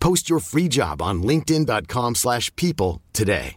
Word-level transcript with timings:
Post 0.00 0.28
your 0.30 0.40
free 0.40 0.68
job 0.68 1.00
on 1.02 1.22
linkedin.com/people 1.22 2.14
slash 2.14 2.54
people 2.56 3.02
today. 3.12 3.54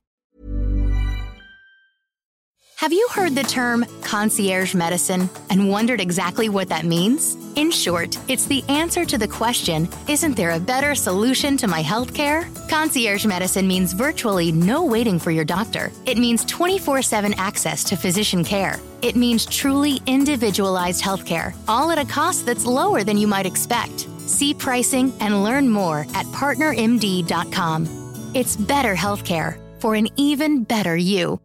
Have 2.81 2.91
you 2.91 3.07
heard 3.11 3.35
the 3.35 3.43
term 3.43 3.85
concierge 4.01 4.73
medicine 4.73 5.29
and 5.51 5.69
wondered 5.69 6.01
exactly 6.01 6.49
what 6.49 6.69
that 6.69 6.83
means? 6.83 7.37
In 7.55 7.69
short, 7.69 8.17
it's 8.27 8.45
the 8.45 8.63
answer 8.69 9.05
to 9.05 9.19
the 9.19 9.27
question 9.27 9.87
Isn't 10.07 10.35
there 10.35 10.51
a 10.51 10.59
better 10.59 10.95
solution 10.95 11.57
to 11.57 11.67
my 11.67 11.83
healthcare? 11.83 12.41
Concierge 12.69 13.23
medicine 13.23 13.67
means 13.67 13.93
virtually 13.93 14.51
no 14.51 14.83
waiting 14.83 15.19
for 15.19 15.29
your 15.29 15.45
doctor. 15.45 15.91
It 16.07 16.17
means 16.17 16.43
24 16.45 17.03
7 17.03 17.35
access 17.35 17.83
to 17.83 17.95
physician 17.95 18.43
care. 18.43 18.79
It 19.03 19.15
means 19.15 19.45
truly 19.45 20.01
individualized 20.07 21.03
healthcare, 21.03 21.53
all 21.67 21.91
at 21.91 21.99
a 21.99 22.05
cost 22.05 22.47
that's 22.47 22.65
lower 22.65 23.03
than 23.03 23.15
you 23.15 23.27
might 23.27 23.45
expect. 23.45 24.07
See 24.31 24.53
pricing 24.53 25.11
and 25.19 25.43
learn 25.43 25.69
more 25.69 26.05
at 26.13 26.25
partnermd.com. 26.27 28.31
It's 28.33 28.55
better 28.55 28.95
healthcare 28.95 29.59
for 29.81 29.95
an 29.95 30.07
even 30.15 30.63
better 30.63 30.95
you. 30.95 31.41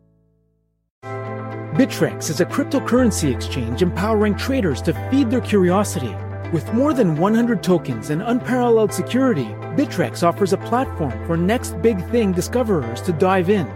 Bittrex 1.03 2.31
is 2.31 2.41
a 2.41 2.47
cryptocurrency 2.47 3.35
exchange 3.35 3.83
empowering 3.83 4.37
traders 4.37 4.81
to 4.83 4.93
feed 5.11 5.31
their 5.31 5.41
curiosity. 5.41 6.15
With 6.53 6.73
more 6.73 6.95
than 6.95 7.17
100 7.17 7.61
tokens 7.63 8.11
and 8.11 8.23
unparalleled 8.23 8.95
security, 8.95 9.47
Bittrex 9.77 10.23
offers 10.23 10.53
a 10.53 10.59
platform 10.59 11.27
for 11.27 11.37
next 11.37 11.83
big 11.83 11.99
thing 12.11 12.31
discoverers 12.33 13.03
to 13.03 13.13
dive 13.13 13.51
in. 13.51 13.67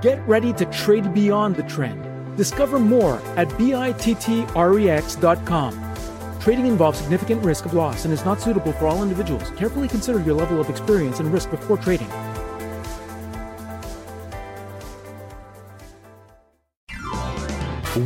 Get 0.00 0.24
ready 0.28 0.52
to 0.54 0.64
trade 0.66 1.12
beyond 1.12 1.56
the 1.56 1.64
trend. 1.64 2.36
Discover 2.36 2.78
more 2.78 3.20
at 3.36 3.48
bittrex.com. 3.48 4.12
Trading 6.42 6.66
involves 6.66 6.98
significant 6.98 7.44
risk 7.44 7.66
of 7.66 7.72
loss 7.72 8.04
and 8.04 8.12
is 8.12 8.24
not 8.24 8.40
suitable 8.40 8.72
for 8.72 8.88
all 8.88 9.00
individuals. 9.00 9.48
Carefully 9.50 9.86
consider 9.86 10.20
your 10.22 10.34
level 10.34 10.60
of 10.60 10.68
experience 10.68 11.20
and 11.20 11.32
risk 11.32 11.48
before 11.52 11.76
trading. 11.76 12.08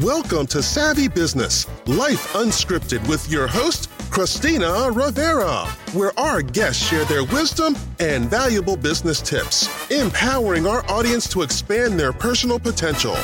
Welcome 0.02 0.46
to 0.48 0.62
Savvy 0.62 1.08
Business, 1.08 1.66
Life 1.86 2.34
Unscripted 2.34 3.08
with 3.08 3.26
your 3.30 3.46
host, 3.46 3.88
Christina 4.10 4.90
Rivera, 4.92 5.66
where 5.94 6.12
our 6.20 6.42
guests 6.42 6.86
share 6.86 7.06
their 7.06 7.24
wisdom 7.24 7.74
and 8.00 8.26
valuable 8.26 8.76
business 8.76 9.22
tips, 9.22 9.70
empowering 9.90 10.66
our 10.66 10.84
audience 10.90 11.26
to 11.28 11.40
expand 11.40 11.98
their 11.98 12.12
personal 12.12 12.58
potential. 12.58 13.16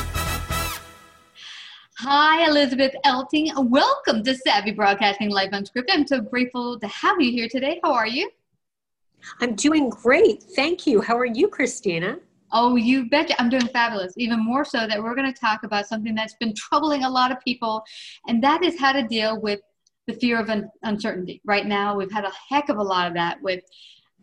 Hi, 1.99 2.49
Elizabeth 2.49 2.91
Elting. 3.05 3.51
Welcome 3.69 4.23
to 4.23 4.35
Savvy 4.35 4.71
Broadcasting 4.71 5.29
Life 5.29 5.51
Unscripted. 5.51 5.91
I'm 5.91 6.07
so 6.07 6.21
grateful 6.21 6.79
to 6.79 6.87
have 6.87 7.21
you 7.21 7.31
here 7.31 7.47
today. 7.47 7.79
How 7.83 7.93
are 7.93 8.07
you? 8.07 8.31
I'm 9.41 9.53
doing 9.53 9.91
great. 9.91 10.41
Thank 10.55 10.87
you. 10.87 11.01
How 11.01 11.15
are 11.15 11.27
you, 11.27 11.47
Christina? 11.47 12.17
Oh, 12.51 12.77
you 12.77 13.07
betcha. 13.09 13.39
I'm 13.39 13.47
doing 13.47 13.67
fabulous. 13.67 14.15
Even 14.17 14.43
more 14.43 14.65
so 14.65 14.87
that 14.87 15.01
we're 15.01 15.13
going 15.13 15.31
to 15.31 15.39
talk 15.39 15.63
about 15.63 15.85
something 15.85 16.15
that's 16.15 16.33
been 16.39 16.55
troubling 16.55 17.03
a 17.03 17.09
lot 17.09 17.31
of 17.31 17.39
people, 17.41 17.83
and 18.27 18.43
that 18.43 18.63
is 18.63 18.79
how 18.79 18.91
to 18.91 19.03
deal 19.03 19.39
with 19.39 19.59
the 20.07 20.13
fear 20.13 20.39
of 20.39 20.49
un- 20.49 20.71
uncertainty. 20.81 21.41
Right 21.45 21.67
now, 21.67 21.95
we've 21.95 22.11
had 22.11 22.25
a 22.25 22.31
heck 22.49 22.69
of 22.69 22.77
a 22.77 22.83
lot 22.83 23.07
of 23.07 23.13
that 23.13 23.39
with 23.43 23.63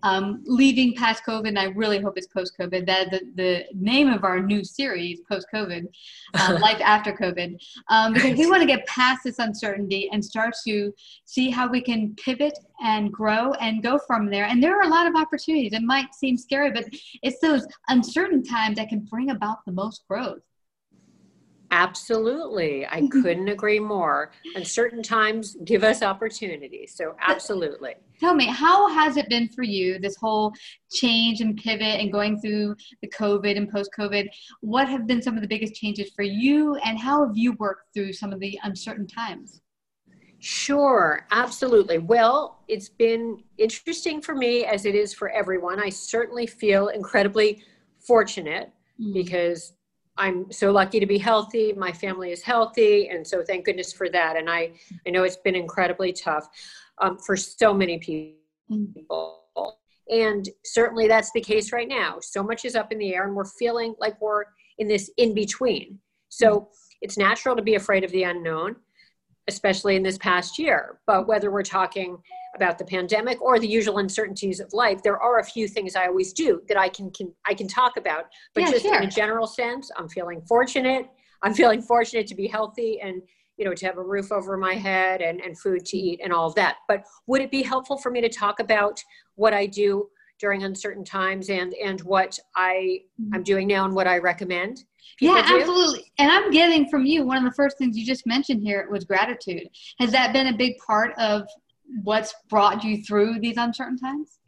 um, 0.03 0.43
leaving 0.47 0.94
past 0.94 1.22
COVID, 1.27 1.49
and 1.49 1.59
I 1.59 1.65
really 1.65 2.00
hope 2.00 2.16
it's 2.16 2.27
post 2.27 2.55
COVID. 2.59 2.87
That 2.87 3.11
the, 3.11 3.21
the 3.34 3.65
name 3.75 4.09
of 4.09 4.25
our 4.25 4.41
new 4.41 4.65
series, 4.65 5.21
post 5.28 5.47
COVID, 5.53 5.87
uh, 6.34 6.59
life 6.62 6.81
after 6.81 7.12
COVID, 7.12 7.56
um, 7.88 8.12
because 8.12 8.39
we 8.39 8.49
want 8.49 8.62
to 8.62 8.66
get 8.66 8.87
past 8.87 9.25
this 9.25 9.39
uncertainty 9.39 10.09
and 10.12 10.25
start 10.25 10.55
to 10.66 10.93
see 11.25 11.50
how 11.50 11.69
we 11.69 11.81
can 11.81 12.15
pivot 12.16 12.59
and 12.83 13.12
grow 13.12 13.53
and 13.55 13.83
go 13.83 13.99
from 13.99 14.31
there. 14.31 14.44
And 14.44 14.62
there 14.62 14.78
are 14.78 14.83
a 14.83 14.89
lot 14.89 15.06
of 15.06 15.15
opportunities. 15.16 15.72
It 15.72 15.83
might 15.83 16.15
seem 16.15 16.37
scary, 16.37 16.71
but 16.71 16.84
it's 17.22 17.41
those 17.41 17.66
uncertain 17.89 18.43
times 18.43 18.77
that 18.77 18.89
can 18.89 19.00
bring 19.00 19.31
about 19.31 19.65
the 19.66 19.72
most 19.72 20.06
growth. 20.09 20.41
Absolutely. 21.72 22.84
I 22.86 23.06
couldn't 23.08 23.48
agree 23.48 23.78
more. 23.78 24.32
And 24.56 24.66
certain 24.66 25.03
times 25.03 25.56
give 25.64 25.84
us 25.84 26.03
opportunities. 26.03 26.94
So, 26.97 27.14
absolutely. 27.20 27.94
Tell 28.19 28.34
me, 28.34 28.47
how 28.47 28.88
has 28.88 29.16
it 29.16 29.28
been 29.28 29.48
for 29.48 29.62
you, 29.62 29.98
this 29.98 30.16
whole 30.16 30.53
change 30.92 31.41
and 31.41 31.56
pivot 31.56 32.00
and 32.00 32.10
going 32.10 32.41
through 32.41 32.75
the 33.03 33.09
COVID 33.09 33.56
and 33.56 33.70
post 33.70 33.91
COVID? 33.97 34.26
What 34.62 34.88
have 34.88 35.06
been 35.06 35.22
some 35.22 35.36
of 35.36 35.42
the 35.42 35.48
biggest 35.48 35.75
changes 35.75 36.10
for 36.14 36.22
you, 36.22 36.75
and 36.76 36.98
how 36.98 37.25
have 37.25 37.36
you 37.36 37.53
worked 37.53 37.94
through 37.94 38.12
some 38.14 38.32
of 38.32 38.41
the 38.41 38.59
uncertain 38.64 39.06
times? 39.06 39.60
Sure, 40.41 41.26
absolutely. 41.30 41.98
Well, 41.98 42.64
it's 42.66 42.88
been 42.88 43.42
interesting 43.59 44.20
for 44.22 44.34
me 44.34 44.64
as 44.64 44.86
it 44.86 44.94
is 44.94 45.12
for 45.14 45.28
everyone. 45.28 45.78
I 45.78 45.91
certainly 45.91 46.47
feel 46.47 46.88
incredibly 46.88 47.62
fortunate 47.98 48.72
mm-hmm. 49.00 49.12
because 49.12 49.75
I'm 50.20 50.53
so 50.53 50.70
lucky 50.70 51.00
to 51.00 51.06
be 51.06 51.16
healthy. 51.16 51.72
My 51.72 51.91
family 51.91 52.31
is 52.31 52.42
healthy, 52.42 53.08
and 53.08 53.27
so 53.27 53.42
thank 53.42 53.65
goodness 53.65 53.91
for 53.91 54.10
that. 54.10 54.36
And 54.36 54.50
I, 54.50 54.72
I 55.06 55.10
know 55.10 55.24
it's 55.24 55.39
been 55.39 55.56
incredibly 55.56 56.12
tough 56.12 56.47
um, 56.98 57.16
for 57.16 57.39
so 57.39 57.72
many 57.72 57.98
people, 57.98 58.36
and 60.10 60.47
certainly 60.62 61.09
that's 61.09 61.33
the 61.33 61.41
case 61.41 61.72
right 61.72 61.89
now. 61.89 62.18
So 62.21 62.42
much 62.42 62.66
is 62.66 62.77
up 62.77 62.92
in 62.92 62.98
the 62.98 63.15
air, 63.15 63.27
and 63.27 63.34
we're 63.34 63.47
feeling 63.47 63.95
like 63.98 64.21
we're 64.21 64.45
in 64.77 64.89
this 64.89 65.10
in 65.16 65.33
between. 65.33 65.98
So 66.28 66.68
it's 67.00 67.16
natural 67.16 67.56
to 67.56 67.62
be 67.62 67.77
afraid 67.77 68.04
of 68.04 68.10
the 68.10 68.24
unknown, 68.24 68.77
especially 69.50 69.97
in 69.97 70.02
this 70.02 70.18
past 70.18 70.58
year. 70.58 70.98
But 71.06 71.26
whether 71.26 71.50
we're 71.50 71.62
talking 71.62 72.16
about 72.54 72.78
the 72.78 72.84
pandemic 72.84 73.41
or 73.42 73.58
the 73.58 73.68
usual 73.68 73.98
uncertainties 73.98 74.60
of 74.60 74.72
life, 74.72 75.02
there 75.02 75.20
are 75.20 75.38
a 75.38 75.44
few 75.44 75.68
things 75.68 75.94
I 75.97 76.06
always 76.06 76.32
do 76.32 76.62
that 76.68 76.76
I 76.76 76.88
can, 76.88 77.10
can 77.10 77.32
I 77.47 77.54
can 77.54 77.68
talk 77.68 77.97
about. 77.97 78.24
But 78.54 78.62
yeah, 78.62 78.70
just 78.70 78.82
sure. 78.82 78.97
in 78.97 79.04
a 79.04 79.10
general 79.10 79.47
sense, 79.47 79.91
I'm 79.97 80.08
feeling 80.08 80.41
fortunate. 80.42 81.08
I'm 81.42 81.54
feeling 81.54 81.82
fortunate 81.82 82.26
to 82.28 82.34
be 82.34 82.47
healthy 82.47 83.00
and 83.00 83.22
you 83.56 83.64
know 83.66 83.74
to 83.74 83.86
have 83.86 83.98
a 83.98 84.02
roof 84.02 84.32
over 84.32 84.56
my 84.56 84.74
head 84.74 85.20
and, 85.20 85.41
and 85.41 85.58
food 85.58 85.84
to 85.86 85.97
eat 85.97 86.20
and 86.22 86.32
all 86.32 86.47
of 86.48 86.54
that. 86.54 86.76
But 86.88 87.04
would 87.26 87.42
it 87.42 87.50
be 87.50 87.62
helpful 87.62 87.98
for 87.98 88.10
me 88.10 88.20
to 88.20 88.28
talk 88.28 88.60
about 88.60 89.02
what 89.34 89.52
I 89.52 89.66
do 89.66 90.08
during 90.38 90.64
uncertain 90.64 91.04
times 91.04 91.50
and 91.50 91.74
and 91.74 92.00
what 92.00 92.38
I 92.56 93.00
mm-hmm. 93.20 93.34
I'm 93.34 93.42
doing 93.42 93.68
now 93.68 93.84
and 93.84 93.94
what 93.94 94.06
I 94.06 94.18
recommend? 94.18 94.84
Yeah, 95.20 95.42
absolutely. 95.44 96.12
And 96.18 96.30
I'm 96.30 96.50
getting 96.50 96.88
from 96.88 97.04
you 97.04 97.24
one 97.24 97.36
of 97.36 97.44
the 97.44 97.54
first 97.54 97.78
things 97.78 97.97
you 97.97 98.06
just 98.06 98.26
mentioned 98.26 98.62
here 98.62 98.88
was 98.91 99.04
gratitude. 99.04 99.68
Has 99.98 100.12
that 100.12 100.32
been 100.32 100.48
a 100.48 100.56
big 100.56 100.78
part 100.78 101.12
of 101.18 101.47
what's 102.02 102.34
brought 102.48 102.82
you 102.84 103.02
through 103.02 103.41
these 103.41 103.56
uncertain 103.56 103.98
times? 103.98 104.38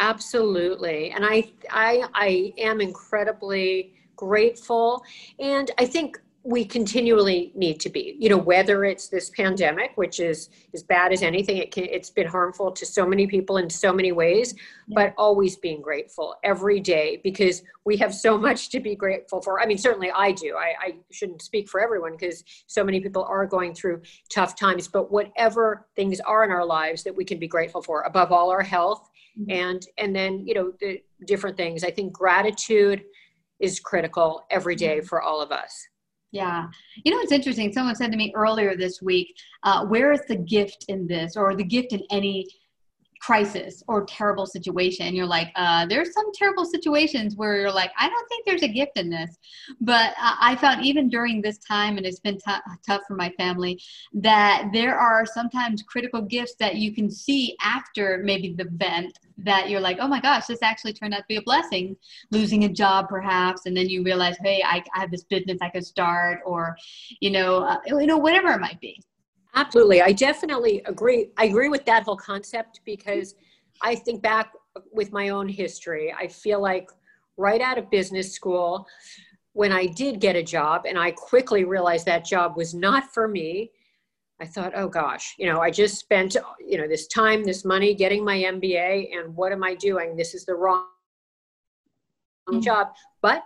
Absolutely. 0.00 1.10
And 1.10 1.24
I 1.24 1.50
I 1.70 2.04
I 2.14 2.52
am 2.58 2.80
incredibly 2.80 3.94
grateful 4.16 5.02
and 5.38 5.70
I 5.78 5.86
think 5.86 6.20
we 6.44 6.64
continually 6.64 7.52
need 7.54 7.78
to 7.78 7.88
be 7.88 8.16
you 8.18 8.28
know 8.28 8.36
whether 8.36 8.84
it's 8.84 9.08
this 9.08 9.30
pandemic 9.30 9.92
which 9.94 10.18
is 10.18 10.48
as 10.74 10.82
bad 10.82 11.12
as 11.12 11.22
anything 11.22 11.56
it 11.56 11.70
can 11.70 11.84
it's 11.84 12.10
been 12.10 12.26
harmful 12.26 12.72
to 12.72 12.84
so 12.84 13.06
many 13.06 13.26
people 13.26 13.58
in 13.58 13.70
so 13.70 13.92
many 13.92 14.10
ways 14.10 14.54
yeah. 14.88 14.94
but 14.94 15.14
always 15.16 15.56
being 15.56 15.80
grateful 15.80 16.34
every 16.42 16.80
day 16.80 17.20
because 17.22 17.62
we 17.84 17.96
have 17.96 18.12
so 18.12 18.36
much 18.36 18.70
to 18.70 18.80
be 18.80 18.96
grateful 18.96 19.40
for 19.40 19.60
i 19.60 19.66
mean 19.66 19.78
certainly 19.78 20.10
i 20.12 20.32
do 20.32 20.56
i, 20.56 20.74
I 20.80 20.94
shouldn't 21.12 21.42
speak 21.42 21.68
for 21.68 21.80
everyone 21.80 22.12
because 22.12 22.42
so 22.66 22.82
many 22.82 23.00
people 23.00 23.24
are 23.24 23.46
going 23.46 23.72
through 23.72 24.02
tough 24.32 24.56
times 24.56 24.88
but 24.88 25.12
whatever 25.12 25.86
things 25.94 26.18
are 26.20 26.44
in 26.44 26.50
our 26.50 26.66
lives 26.66 27.04
that 27.04 27.14
we 27.14 27.24
can 27.24 27.38
be 27.38 27.48
grateful 27.48 27.82
for 27.82 28.02
above 28.02 28.32
all 28.32 28.50
our 28.50 28.62
health 28.62 29.08
mm-hmm. 29.38 29.50
and 29.50 29.86
and 29.96 30.14
then 30.14 30.44
you 30.44 30.54
know 30.54 30.72
the 30.80 31.00
different 31.24 31.56
things 31.56 31.84
i 31.84 31.90
think 31.90 32.12
gratitude 32.12 33.04
is 33.60 33.78
critical 33.78 34.44
every 34.50 34.74
day 34.74 34.98
mm-hmm. 34.98 35.06
for 35.06 35.22
all 35.22 35.40
of 35.40 35.52
us 35.52 35.86
yeah. 36.32 36.68
You 37.04 37.12
know, 37.12 37.20
it's 37.20 37.30
interesting. 37.30 37.72
Someone 37.72 37.94
said 37.94 38.10
to 38.10 38.16
me 38.16 38.32
earlier 38.34 38.74
this 38.74 39.02
week, 39.02 39.36
uh, 39.62 39.84
where 39.84 40.12
is 40.12 40.22
the 40.26 40.36
gift 40.36 40.86
in 40.88 41.06
this 41.06 41.36
or 41.36 41.54
the 41.54 41.62
gift 41.62 41.92
in 41.92 42.02
any 42.10 42.48
crisis 43.22 43.84
or 43.86 44.04
terrible 44.04 44.46
situation 44.46 45.14
you're 45.14 45.24
like 45.24 45.52
uh, 45.54 45.86
there's 45.86 46.12
some 46.12 46.26
terrible 46.34 46.64
situations 46.64 47.36
where 47.36 47.56
you're 47.56 47.70
like 47.70 47.92
i 47.96 48.08
don't 48.08 48.28
think 48.28 48.44
there's 48.44 48.64
a 48.64 48.68
gift 48.68 48.92
in 48.96 49.08
this. 49.08 49.38
But 49.80 50.14
i 50.18 50.56
found 50.56 50.84
even 50.84 51.08
during 51.08 51.40
this 51.40 51.58
time 51.58 51.96
and 51.96 52.04
it's 52.04 52.18
been 52.18 52.36
t- 52.36 52.76
tough 52.86 53.02
for 53.06 53.14
my 53.14 53.30
family 53.38 53.80
that 54.14 54.68
there 54.72 54.98
are 54.98 55.24
sometimes 55.24 55.82
critical 55.82 56.20
gifts 56.20 56.56
that 56.58 56.76
you 56.76 56.92
can 56.92 57.10
see 57.10 57.56
after 57.62 58.20
maybe 58.24 58.54
the 58.54 58.64
event 58.64 59.16
that 59.38 59.70
you're 59.70 59.80
like 59.80 59.98
oh 60.00 60.08
my 60.08 60.20
gosh 60.20 60.46
this 60.46 60.62
actually 60.62 60.92
turned 60.92 61.14
out 61.14 61.18
to 61.18 61.24
be 61.28 61.36
a 61.36 61.42
blessing. 61.42 61.96
Losing 62.32 62.64
a 62.64 62.68
job 62.68 63.08
perhaps 63.08 63.66
and 63.66 63.76
then 63.76 63.88
you 63.88 64.02
realize 64.02 64.36
hey 64.42 64.62
i, 64.66 64.82
I 64.94 65.00
have 65.00 65.10
this 65.12 65.24
business 65.24 65.58
i 65.62 65.68
could 65.68 65.86
start 65.86 66.40
or 66.44 66.76
you 67.20 67.30
know 67.30 67.58
uh, 67.58 67.78
you 67.86 68.06
know 68.06 68.18
whatever 68.18 68.50
it 68.50 68.60
might 68.60 68.80
be 68.80 69.00
Absolutely. 69.54 70.00
I 70.00 70.12
definitely 70.12 70.82
agree. 70.86 71.30
I 71.36 71.44
agree 71.44 71.68
with 71.68 71.84
that 71.84 72.04
whole 72.04 72.16
concept 72.16 72.80
because 72.84 73.34
I 73.82 73.94
think 73.94 74.22
back 74.22 74.52
with 74.92 75.12
my 75.12 75.28
own 75.28 75.48
history. 75.48 76.12
I 76.12 76.28
feel 76.28 76.60
like 76.60 76.88
right 77.36 77.60
out 77.60 77.78
of 77.78 77.90
business 77.90 78.32
school, 78.32 78.86
when 79.52 79.72
I 79.72 79.86
did 79.86 80.20
get 80.20 80.36
a 80.36 80.42
job 80.42 80.86
and 80.86 80.98
I 80.98 81.10
quickly 81.10 81.64
realized 81.64 82.06
that 82.06 82.24
job 82.24 82.56
was 82.56 82.74
not 82.74 83.12
for 83.12 83.28
me, 83.28 83.70
I 84.40 84.46
thought, 84.46 84.72
oh 84.74 84.88
gosh, 84.88 85.34
you 85.38 85.46
know, 85.46 85.60
I 85.60 85.70
just 85.70 85.98
spent, 85.98 86.36
you 86.66 86.78
know, 86.78 86.88
this 86.88 87.06
time, 87.06 87.44
this 87.44 87.64
money 87.64 87.94
getting 87.94 88.24
my 88.24 88.38
MBA, 88.38 89.16
and 89.16 89.36
what 89.36 89.52
am 89.52 89.62
I 89.62 89.74
doing? 89.74 90.16
This 90.16 90.34
is 90.34 90.44
the 90.44 90.54
wrong 90.54 90.86
mm-hmm. 92.48 92.60
job. 92.60 92.88
But 93.20 93.44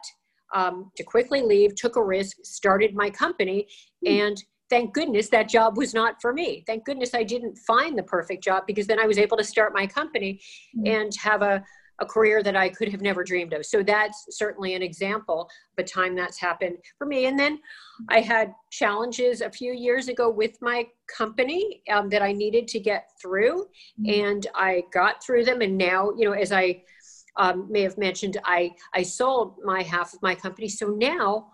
um, 0.55 0.91
to 0.97 1.03
quickly 1.03 1.43
leave, 1.43 1.75
took 1.75 1.97
a 1.97 2.03
risk, 2.03 2.39
started 2.45 2.95
my 2.95 3.11
company, 3.11 3.67
mm-hmm. 4.07 4.27
and 4.27 4.45
thank 4.71 4.95
goodness 4.95 5.29
that 5.31 5.49
job 5.49 5.77
was 5.77 5.95
not 5.95 6.21
for 6.21 6.33
me. 6.33 6.65
Thank 6.67 6.85
goodness 6.85 7.15
I 7.15 7.23
didn't 7.23 7.59
find 7.59 7.97
the 7.97 8.03
perfect 8.03 8.43
job 8.43 8.65
because 8.67 8.87
then 8.87 8.99
I 8.99 9.07
was 9.07 9.19
able 9.19 9.37
to 9.37 9.45
start 9.45 9.73
my 9.75 9.87
company 9.87 10.41
mm-hmm. 10.77 10.87
and 10.87 11.13
have 11.17 11.43
a, 11.43 11.65
a 11.99 12.07
career 12.07 12.43
that 12.43 12.57
I 12.57 12.69
could 12.69 12.89
have 12.91 13.01
never 13.01 13.25
dreamed 13.25 13.53
of. 13.53 13.65
So 13.65 13.83
that's 13.83 14.27
certainly 14.31 14.75
an 14.75 14.83
example 14.83 15.49
of 15.79 15.85
a 15.85 15.87
time 15.87 16.15
that's 16.15 16.39
happened 16.39 16.77
for 16.99 17.07
me. 17.07 17.27
And 17.27 17.39
then 17.39 17.59
I 18.09 18.21
had 18.21 18.53
challenges 18.71 19.41
a 19.41 19.51
few 19.51 19.73
years 19.73 20.09
ago 20.09 20.29
with 20.29 20.61
my 20.61 20.87
company 21.17 21.83
um, 21.91 22.09
that 22.11 22.23
I 22.23 22.33
needed 22.33 22.69
to 22.69 22.81
get 22.81 23.11
through, 23.23 23.67
mm-hmm. 24.01 24.27
and 24.27 24.47
I 24.55 24.83
got 24.93 25.25
through 25.25 25.45
them. 25.45 25.63
And 25.63 25.79
now, 25.79 26.13
you 26.17 26.27
know, 26.27 26.33
as 26.33 26.53
I 26.53 26.83
um, 27.39 27.71
may 27.71 27.83
have 27.83 27.99
mentioned, 27.99 28.39
I 28.45 28.73
I 28.95 29.03
sold 29.03 29.57
my 29.65 29.83
half 29.83 30.13
of 30.15 30.23
my 30.23 30.35
company. 30.35 30.69
So 30.69 30.89
now 30.89 31.53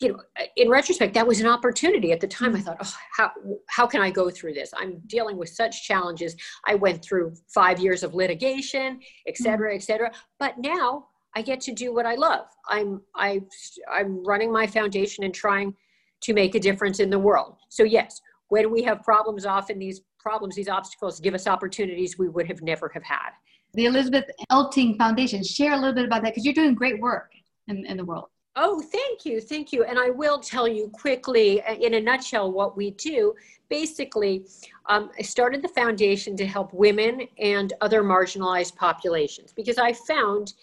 you 0.00 0.12
know, 0.12 0.20
in 0.56 0.68
retrospect, 0.68 1.14
that 1.14 1.26
was 1.26 1.40
an 1.40 1.46
opportunity. 1.46 2.12
At 2.12 2.20
the 2.20 2.28
time, 2.28 2.54
I 2.54 2.58
mm-hmm. 2.58 2.66
thought, 2.66 2.76
oh, 2.80 2.94
how, 3.16 3.32
how 3.68 3.86
can 3.86 4.00
I 4.00 4.10
go 4.10 4.30
through 4.30 4.54
this? 4.54 4.72
I'm 4.76 5.00
dealing 5.06 5.36
with 5.36 5.48
such 5.48 5.84
challenges. 5.84 6.36
I 6.66 6.76
went 6.76 7.02
through 7.02 7.34
five 7.48 7.80
years 7.80 8.02
of 8.02 8.14
litigation, 8.14 9.00
et 9.26 9.34
mm-hmm. 9.34 9.42
cetera, 9.42 9.74
et 9.74 9.82
cetera. 9.82 10.12
But 10.38 10.54
now 10.58 11.08
I 11.34 11.42
get 11.42 11.60
to 11.62 11.72
do 11.72 11.92
what 11.92 12.06
I 12.06 12.14
love. 12.14 12.46
I'm, 12.68 13.02
I, 13.16 13.42
I'm 13.90 14.24
running 14.24 14.52
my 14.52 14.66
foundation 14.66 15.24
and 15.24 15.34
trying 15.34 15.74
to 16.20 16.32
make 16.32 16.54
a 16.54 16.60
difference 16.60 17.00
in 17.00 17.10
the 17.10 17.18
world. 17.18 17.56
So, 17.68 17.82
yes, 17.82 18.20
when 18.48 18.70
we 18.70 18.82
have 18.84 19.02
problems, 19.02 19.46
often 19.46 19.78
these 19.78 20.02
problems, 20.18 20.54
these 20.54 20.68
obstacles 20.68 21.20
give 21.20 21.34
us 21.34 21.46
opportunities 21.46 22.18
we 22.18 22.28
would 22.28 22.46
have 22.46 22.62
never 22.62 22.88
have 22.94 23.02
had. 23.02 23.30
The 23.74 23.86
Elizabeth 23.86 24.24
Elting 24.50 24.96
Foundation, 24.96 25.44
share 25.44 25.72
a 25.72 25.76
little 25.76 25.92
bit 25.92 26.06
about 26.06 26.22
that 26.22 26.30
because 26.30 26.44
you're 26.44 26.54
doing 26.54 26.74
great 26.74 27.00
work 27.00 27.32
in, 27.66 27.84
in 27.84 27.96
the 27.96 28.04
world. 28.04 28.28
Oh, 28.60 28.80
thank 28.80 29.24
you. 29.24 29.40
Thank 29.40 29.72
you. 29.72 29.84
And 29.84 30.00
I 30.00 30.10
will 30.10 30.40
tell 30.40 30.66
you 30.66 30.88
quickly, 30.88 31.62
uh, 31.62 31.74
in 31.74 31.94
a 31.94 32.00
nutshell, 32.00 32.50
what 32.50 32.76
we 32.76 32.90
do. 32.90 33.32
Basically, 33.68 34.46
um, 34.86 35.10
I 35.16 35.22
started 35.22 35.62
the 35.62 35.68
foundation 35.68 36.36
to 36.36 36.44
help 36.44 36.74
women 36.74 37.28
and 37.38 37.72
other 37.80 38.02
marginalized 38.02 38.74
populations 38.74 39.52
because 39.52 39.78
I 39.78 39.92
found 39.92 40.54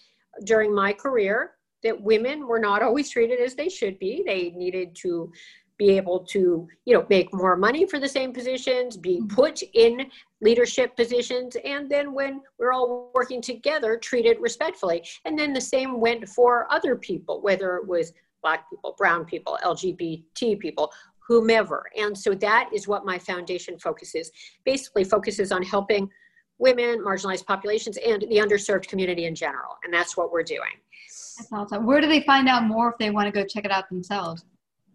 during 0.44 0.74
my 0.74 0.92
career 0.92 1.52
that 1.84 1.98
women 1.98 2.46
were 2.46 2.58
not 2.58 2.82
always 2.82 3.08
treated 3.08 3.40
as 3.40 3.54
they 3.54 3.70
should 3.70 3.98
be. 3.98 4.22
They 4.26 4.50
needed 4.50 4.94
to 4.96 5.32
be 5.78 5.96
able 5.96 6.20
to 6.20 6.68
you 6.84 6.94
know 6.94 7.06
make 7.10 7.32
more 7.34 7.56
money 7.56 7.86
for 7.86 7.98
the 7.98 8.08
same 8.08 8.32
positions 8.32 8.96
be 8.96 9.18
mm-hmm. 9.18 9.34
put 9.34 9.62
in 9.74 10.10
leadership 10.42 10.94
positions 10.96 11.56
and 11.64 11.90
then 11.90 12.12
when 12.12 12.40
we're 12.58 12.72
all 12.72 13.10
working 13.14 13.40
together 13.40 13.96
treated 13.96 14.36
respectfully. 14.40 15.02
And 15.24 15.38
then 15.38 15.52
the 15.52 15.60
same 15.60 16.00
went 16.00 16.28
for 16.28 16.70
other 16.70 16.96
people 16.96 17.40
whether 17.40 17.76
it 17.76 17.86
was 17.86 18.12
black 18.42 18.68
people 18.68 18.94
brown 18.98 19.24
people 19.24 19.58
lgbt 19.64 20.58
people 20.58 20.92
whomever. 21.26 21.84
And 21.96 22.16
so 22.16 22.34
that 22.34 22.70
is 22.72 22.86
what 22.86 23.04
my 23.04 23.18
foundation 23.18 23.78
focuses 23.78 24.30
basically 24.64 25.04
focuses 25.04 25.50
on 25.52 25.62
helping 25.62 26.08
women 26.58 27.04
marginalized 27.04 27.46
populations 27.46 27.98
and 27.98 28.22
the 28.22 28.36
underserved 28.36 28.86
community 28.88 29.24
in 29.26 29.34
general. 29.34 29.76
And 29.84 29.92
that's 29.92 30.16
what 30.16 30.32
we're 30.32 30.42
doing. 30.42 30.60
That's 31.36 31.52
awesome. 31.52 31.84
Where 31.84 32.00
do 32.00 32.06
they 32.06 32.22
find 32.22 32.48
out 32.48 32.64
more 32.64 32.90
if 32.90 32.98
they 32.98 33.10
want 33.10 33.26
to 33.26 33.32
go 33.32 33.46
check 33.46 33.64
it 33.64 33.70
out 33.70 33.88
themselves? 33.88 34.44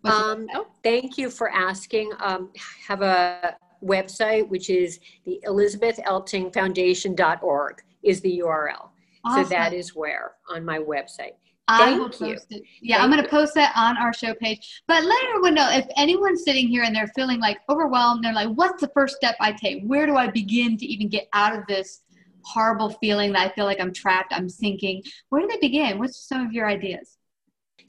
Um, 0.04 0.48
oh, 0.56 0.68
thank 0.84 1.18
you 1.18 1.30
for 1.30 1.52
asking. 1.52 2.12
Um, 2.20 2.50
have 2.88 3.02
a 3.02 3.56
website 3.84 4.48
which 4.48 4.70
is 4.70 5.00
the 5.26 5.40
Elizabeth 5.44 6.00
Elting 6.06 6.52
Foundation.org 6.54 7.82
is 8.04 8.22
the 8.22 8.40
URL. 8.40 8.90
Awesome. 9.24 9.44
So 9.44 9.50
that 9.50 9.74
is 9.74 9.96
where 9.96 10.34
on 10.50 10.66
my 10.66 10.80
website. 10.80 11.34
I 11.68 11.98
will 11.98 12.10
post 12.10 12.48
you. 12.50 12.58
it. 12.58 12.64
Yeah, 12.82 12.98
Thank 12.98 13.04
I'm 13.04 13.12
going 13.12 13.24
to 13.24 13.30
post 13.30 13.54
that 13.56 13.72
on 13.76 13.98
our 13.98 14.14
show 14.14 14.34
page. 14.34 14.82
But 14.88 15.04
let 15.04 15.24
everyone 15.30 15.54
know 15.54 15.70
if 15.72 15.86
anyone's 15.96 16.44
sitting 16.44 16.68
here 16.68 16.84
and 16.84 16.96
they're 16.96 17.12
feeling 17.16 17.40
like 17.40 17.60
overwhelmed, 17.70 18.24
they're 18.24 18.34
like, 18.34 18.50
what's 18.50 18.82
the 18.82 18.90
first 18.90 19.16
step 19.16 19.36
I 19.40 19.54
take? 19.54 19.84
Where 19.84 20.06
do 20.06 20.18
I 20.18 20.28
begin 20.28 20.76
to 20.78 20.86
even 20.86 21.08
get 21.08 21.28
out 21.34 21.58
of 21.58 21.66
this 21.68 22.02
horrible 22.44 22.90
feeling 22.90 23.32
that 23.34 23.52
I 23.52 23.56
feel 23.56 23.66
like 23.66 23.80
I'm 23.80 23.94
trapped, 23.94 24.34
I'm 24.34 24.50
sinking? 24.50 25.04
Where 25.30 25.42
do 25.42 25.48
they 25.48 25.60
begin? 25.60 26.00
What's 26.00 26.28
some 26.28 26.46
of 26.46 26.52
your 26.52 26.68
ideas? 26.68 27.18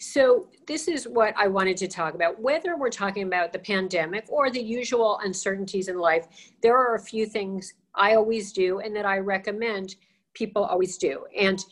So, 0.03 0.49
this 0.67 0.89
is 0.89 1.07
what 1.07 1.33
I 1.39 1.47
wanted 1.47 1.77
to 1.77 1.87
talk 1.87 2.15
about. 2.15 2.41
Whether 2.41 2.77
we're 2.77 2.91
talking 2.91 3.23
about 3.23 3.53
the 3.53 3.61
pandemic 3.61 4.25
or 4.29 4.51
the 4.51 4.61
usual 4.61 5.21
uncertainties 5.23 5.87
in 5.87 5.97
life, 5.97 6.27
there 6.61 6.77
are 6.77 6.97
a 6.97 7.01
few 7.01 7.25
things 7.25 7.75
I 7.95 8.17
always 8.17 8.53
do 8.53 8.81
and 8.81 8.97
that 8.97 9.07
I 9.07 9.19
recommend 9.19 9.95
people 10.35 10.65
always 10.65 10.99
do. 10.99 11.25
And 11.39 11.65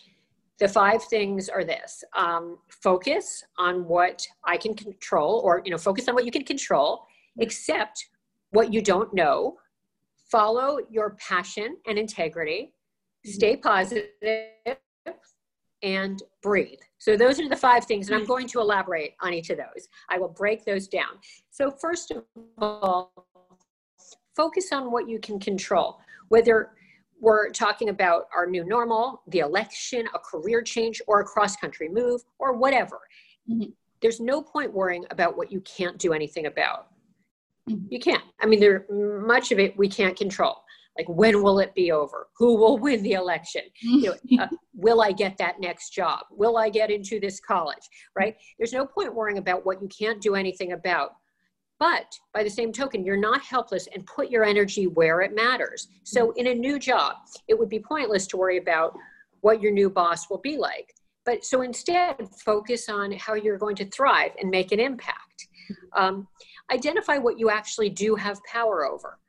the 0.61 0.69
five 0.69 1.03
things 1.03 1.49
are 1.49 1.65
this 1.65 2.05
um, 2.17 2.59
focus 2.69 3.43
on 3.59 3.85
what 3.89 4.25
I 4.45 4.57
can 4.59 4.75
control, 4.75 5.41
or, 5.45 5.61
you 5.65 5.73
know, 5.73 5.79
focus 5.79 6.07
on 6.07 6.15
what 6.15 6.25
you 6.25 6.31
can 6.31 6.45
control, 6.45 7.07
accept 7.41 8.11
what 8.51 8.73
you 8.73 8.81
don't 8.81 9.13
know, 9.13 9.57
follow 10.31 10.79
your 10.89 11.17
passion 11.19 11.79
and 11.85 11.99
integrity, 11.99 12.75
stay 13.25 13.57
positive, 13.57 14.07
and 15.83 16.23
breathe. 16.43 16.79
So 16.99 17.17
those 17.17 17.41
are 17.41 17.49
the 17.49 17.57
five 17.57 17.85
things, 17.85 18.09
and 18.09 18.17
I'm 18.17 18.27
going 18.27 18.47
to 18.49 18.61
elaborate 18.61 19.15
on 19.21 19.33
each 19.33 19.51
of 19.51 19.57
those. 19.57 19.89
I 20.09 20.19
will 20.19 20.29
break 20.29 20.65
those 20.65 20.87
down. 20.89 21.19
So 21.51 21.71
first 21.71 22.11
of 22.11 22.25
all, 22.59 23.13
focus 24.37 24.73
on 24.73 24.91
what 24.93 25.09
you 25.09 25.19
can 25.19 25.39
control, 25.41 26.01
whether 26.29 26.71
we're 27.21 27.51
talking 27.51 27.91
about 27.91 28.29
our 28.35 28.47
new 28.47 28.65
normal, 28.65 29.23
the 29.29 29.41
election, 29.41 30.09
a 30.15 30.19
career 30.19 30.63
change, 30.63 31.03
or 31.07 31.21
a 31.21 31.25
cross 31.25 31.57
country 31.57 31.89
move, 31.89 32.23
or 32.39 32.55
whatever. 32.55 33.01
Mm-hmm. 33.51 33.71
There's 34.01 34.21
no 34.21 34.41
point 34.41 34.73
worrying 34.73 35.05
about 35.11 35.37
what 35.37 35.53
you 35.53 35.61
can't 35.61 35.99
do 35.99 36.13
anything 36.15 36.47
about. 36.47 36.89
Mm-hmm. 37.69 37.87
You 37.91 38.01
can't. 38.01 38.25
I 38.41 38.47
mean, 38.47 38.61
there 38.61 38.87
much 38.91 39.53
of 39.53 39.59
it 39.59 39.77
we 39.77 39.89
can't 39.89 40.17
control 40.17 40.63
like 41.01 41.17
when 41.17 41.43
will 41.43 41.59
it 41.59 41.75
be 41.75 41.93
over 41.93 42.29
who 42.37 42.57
will 42.57 42.79
win 42.79 43.03
the 43.03 43.13
election 43.13 43.63
you 43.81 44.15
know, 44.31 44.43
uh, 44.45 44.49
will 44.75 45.01
i 45.01 45.11
get 45.11 45.37
that 45.39 45.61
next 45.61 45.91
job 45.91 46.21
will 46.31 46.57
i 46.57 46.69
get 46.69 46.91
into 46.91 47.19
this 47.19 47.41
college 47.41 47.83
right 48.17 48.37
there's 48.59 48.73
no 48.73 48.87
point 48.87 49.15
worrying 49.15 49.39
about 49.39 49.65
what 49.65 49.81
you 49.81 49.89
can't 49.89 50.21
do 50.21 50.35
anything 50.35 50.73
about 50.73 51.13
but 51.81 52.15
by 52.35 52.45
the 52.45 52.51
same 52.51 52.73
token, 52.73 53.07
you're 53.07 53.17
not 53.17 53.43
helpless 53.43 53.89
and 53.95 54.07
put 54.07 54.31
your 54.31 54.45
energy 54.45 54.87
where 54.87 55.23
it 55.23 55.35
matters. 55.35 55.89
So, 56.05 56.33
in 56.33 56.49
a 56.49 56.55
new 56.55 56.79
job, 56.79 57.17
it 57.49 57.59
would 57.59 57.71
be 57.71 57.81
pointless 57.81 58.27
to 58.29 58.37
worry 58.37 58.59
about 58.59 58.95
what 59.41 59.63
your 59.63 59.73
new 59.73 59.89
boss 59.89 60.29
will 60.29 60.43
be 60.43 60.59
like. 60.59 60.95
But 61.25 61.45
so 61.45 61.63
instead, 61.63 62.17
focus 62.45 62.89
on 62.89 63.13
how 63.13 63.35
you're 63.35 63.57
going 63.57 63.77
to 63.77 63.87
thrive 63.87 64.33
and 64.41 64.51
make 64.51 64.73
an 64.73 64.81
impact. 64.81 65.49
Um, 65.97 66.27
identify 66.73 67.19
what 67.19 67.39
you 67.39 67.51
actually 67.51 67.89
do 67.89 68.15
have 68.15 68.43
power 68.45 68.85
over. 68.85 69.20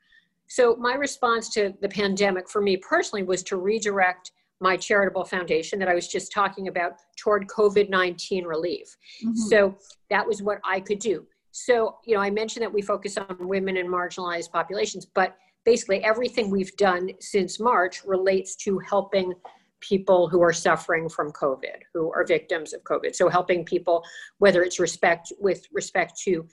So, 0.52 0.76
my 0.76 0.96
response 0.96 1.48
to 1.52 1.74
the 1.80 1.88
pandemic 1.88 2.50
for 2.50 2.62
me 2.62 2.76
personally 2.76 3.24
was 3.24 3.42
to 3.44 3.56
redirect 3.56 4.32
my 4.60 4.76
charitable 4.76 5.24
foundation 5.24 5.80
that 5.80 5.88
I 5.88 5.94
was 5.94 6.10
just 6.10 6.34
talking 6.34 6.68
about 6.68 6.96
toward 7.16 7.48
COVID 7.48 7.90
19 7.90 8.44
relief. 8.44 8.98
Mm-hmm. 9.24 9.34
So, 9.34 9.78
that 10.10 10.28
was 10.28 10.44
what 10.44 10.60
I 10.66 10.82
could 10.82 11.00
do. 11.00 11.26
So, 11.52 12.00
you 12.06 12.16
know, 12.16 12.22
I 12.22 12.30
mentioned 12.30 12.64
that 12.64 12.74
we 12.74 12.82
focus 12.82 13.18
on 13.18 13.48
women 13.48 13.78
and 13.78 13.88
marginalized 13.88 14.52
populations, 14.52 15.06
but 15.06 15.38
basically 15.64 16.04
everything 16.04 16.50
we've 16.50 16.76
done 16.76 17.12
since 17.22 17.58
March 17.58 18.04
relates 18.04 18.58
to 18.58 18.78
helping 18.80 19.34
people 19.80 20.28
who 20.28 20.42
are 20.42 20.52
suffering 20.52 21.08
from 21.08 21.32
COVID, 21.32 21.80
who 21.94 22.12
are 22.12 22.26
victims 22.26 22.74
of 22.74 22.84
COVID. 22.84 23.16
So 23.16 23.30
helping 23.30 23.64
people, 23.64 24.04
whether 24.40 24.64
it's 24.64 24.82
respect 24.82 25.32
with 25.40 25.66
respect 25.72 26.20
to 26.24 26.46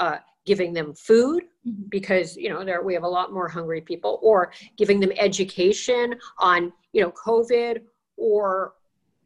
uh, 0.00 0.16
giving 0.46 0.72
them 0.72 0.94
food, 0.94 1.44
mm-hmm. 1.66 1.82
because 1.88 2.36
you 2.36 2.48
know 2.48 2.64
there 2.64 2.82
we 2.82 2.94
have 2.94 3.02
a 3.02 3.08
lot 3.08 3.32
more 3.32 3.48
hungry 3.48 3.80
people, 3.80 4.18
or 4.22 4.52
giving 4.76 5.00
them 5.00 5.12
education 5.18 6.14
on 6.38 6.72
you 6.92 7.02
know 7.02 7.10
COVID 7.10 7.82
or 8.16 8.74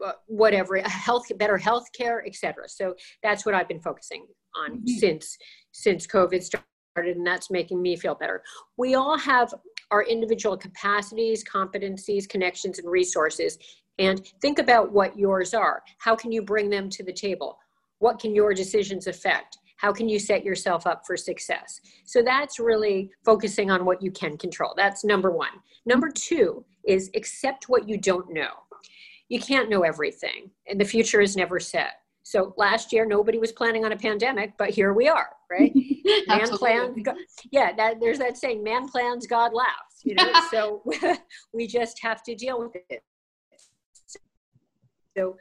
uh, 0.05 0.13
whatever 0.27 0.79
health 0.79 1.27
better 1.39 1.59
health 1.59 1.91
care 1.93 2.25
etc 2.25 2.69
so 2.69 2.95
that's 3.21 3.45
what 3.45 3.53
i've 3.53 3.67
been 3.67 3.81
focusing 3.81 4.25
on 4.55 4.77
mm-hmm. 4.77 4.87
since 4.87 5.37
since 5.73 6.07
covid 6.07 6.41
started 6.41 6.65
and 7.07 7.27
that's 7.27 7.51
making 7.51 7.81
me 7.81 7.97
feel 7.97 8.15
better. 8.15 8.43
We 8.77 8.95
all 8.95 9.17
have 9.19 9.55
our 9.91 10.03
individual 10.03 10.57
capacities 10.57 11.45
competencies 11.45 12.29
connections 12.29 12.79
and 12.79 12.91
resources 12.91 13.59
and 13.99 14.25
think 14.41 14.59
about 14.59 14.93
what 14.93 15.19
yours 15.19 15.55
are. 15.55 15.83
How 15.99 16.15
can 16.15 16.31
you 16.31 16.43
bring 16.43 16.71
them 16.71 16.89
to 16.91 17.03
the 17.03 17.13
table? 17.13 17.59
What 17.99 18.21
can 18.21 18.35
your 18.35 18.55
decisions 18.55 19.07
affect 19.07 19.59
how 19.79 19.93
can 19.93 20.09
you 20.09 20.19
set 20.19 20.45
yourself 20.45 20.87
up 20.87 21.07
for 21.07 21.17
success? 21.17 21.81
So 22.05 22.23
that's 22.23 22.59
really 22.59 23.11
focusing 23.25 23.71
on 23.71 23.85
what 23.85 24.03
you 24.03 24.11
can 24.11 24.37
control. 24.37 24.75
That's 24.77 25.05
number 25.05 25.31
one. 25.31 25.53
Number 25.87 26.11
two 26.11 26.65
is 26.85 27.11
accept 27.15 27.69
what 27.69 27.89
you 27.89 27.99
don't 27.99 28.33
know. 28.33 28.51
You 29.29 29.41
can't 29.41 29.71
know 29.71 29.83
everything 29.83 30.51
and 30.69 30.81
the 30.81 30.85
future 30.85 31.21
is 31.21 31.37
never 31.37 31.59
set. 31.59 32.01
So 32.23 32.55
last 32.59 32.93
year 32.93 33.07
nobody 33.07 33.39
was 33.39 33.53
planning 33.53 33.85
on 33.85 33.93
a 33.93 33.97
pandemic 33.97 34.53
but 34.59 34.71
here 34.71 34.93
we 34.93 35.09
are 35.09 35.31
right? 35.51 35.73
Man 36.29 36.49
plans 36.49 36.99
yeah 37.51 37.73
that, 37.75 38.01
there's 38.01 38.19
that 38.19 38.37
saying 38.37 38.63
man 38.63 38.87
plans 38.87 39.27
god 39.27 39.55
laughs 39.55 39.89
you 40.05 40.15
know? 40.15 40.33
So 40.51 40.83
we 41.53 41.67
just 41.67 42.01
have 42.03 42.23
to 42.25 42.35
deal 42.35 42.59
with 42.59 42.77
it. 42.89 43.03
So 45.17 45.37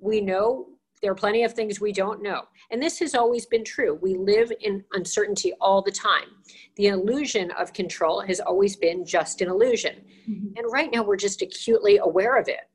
we 0.00 0.20
know 0.20 0.66
there 1.02 1.12
are 1.12 1.16
plenty 1.16 1.44
of 1.44 1.52
things 1.52 1.80
we 1.80 1.92
don't 1.92 2.22
know. 2.22 2.42
And 2.70 2.82
this 2.82 2.98
has 3.00 3.14
always 3.14 3.46
been 3.46 3.64
true. 3.64 3.98
We 4.00 4.16
live 4.16 4.50
in 4.60 4.82
uncertainty 4.92 5.52
all 5.60 5.82
the 5.82 5.92
time. 5.92 6.28
The 6.76 6.88
illusion 6.88 7.50
of 7.52 7.72
control 7.72 8.20
has 8.22 8.40
always 8.40 8.76
been 8.76 9.04
just 9.04 9.40
an 9.42 9.48
illusion. 9.48 10.02
Mm-hmm. 10.28 10.56
And 10.56 10.72
right 10.72 10.90
now, 10.92 11.02
we're 11.02 11.16
just 11.16 11.42
acutely 11.42 11.98
aware 11.98 12.38
of 12.38 12.48
it 12.48 12.68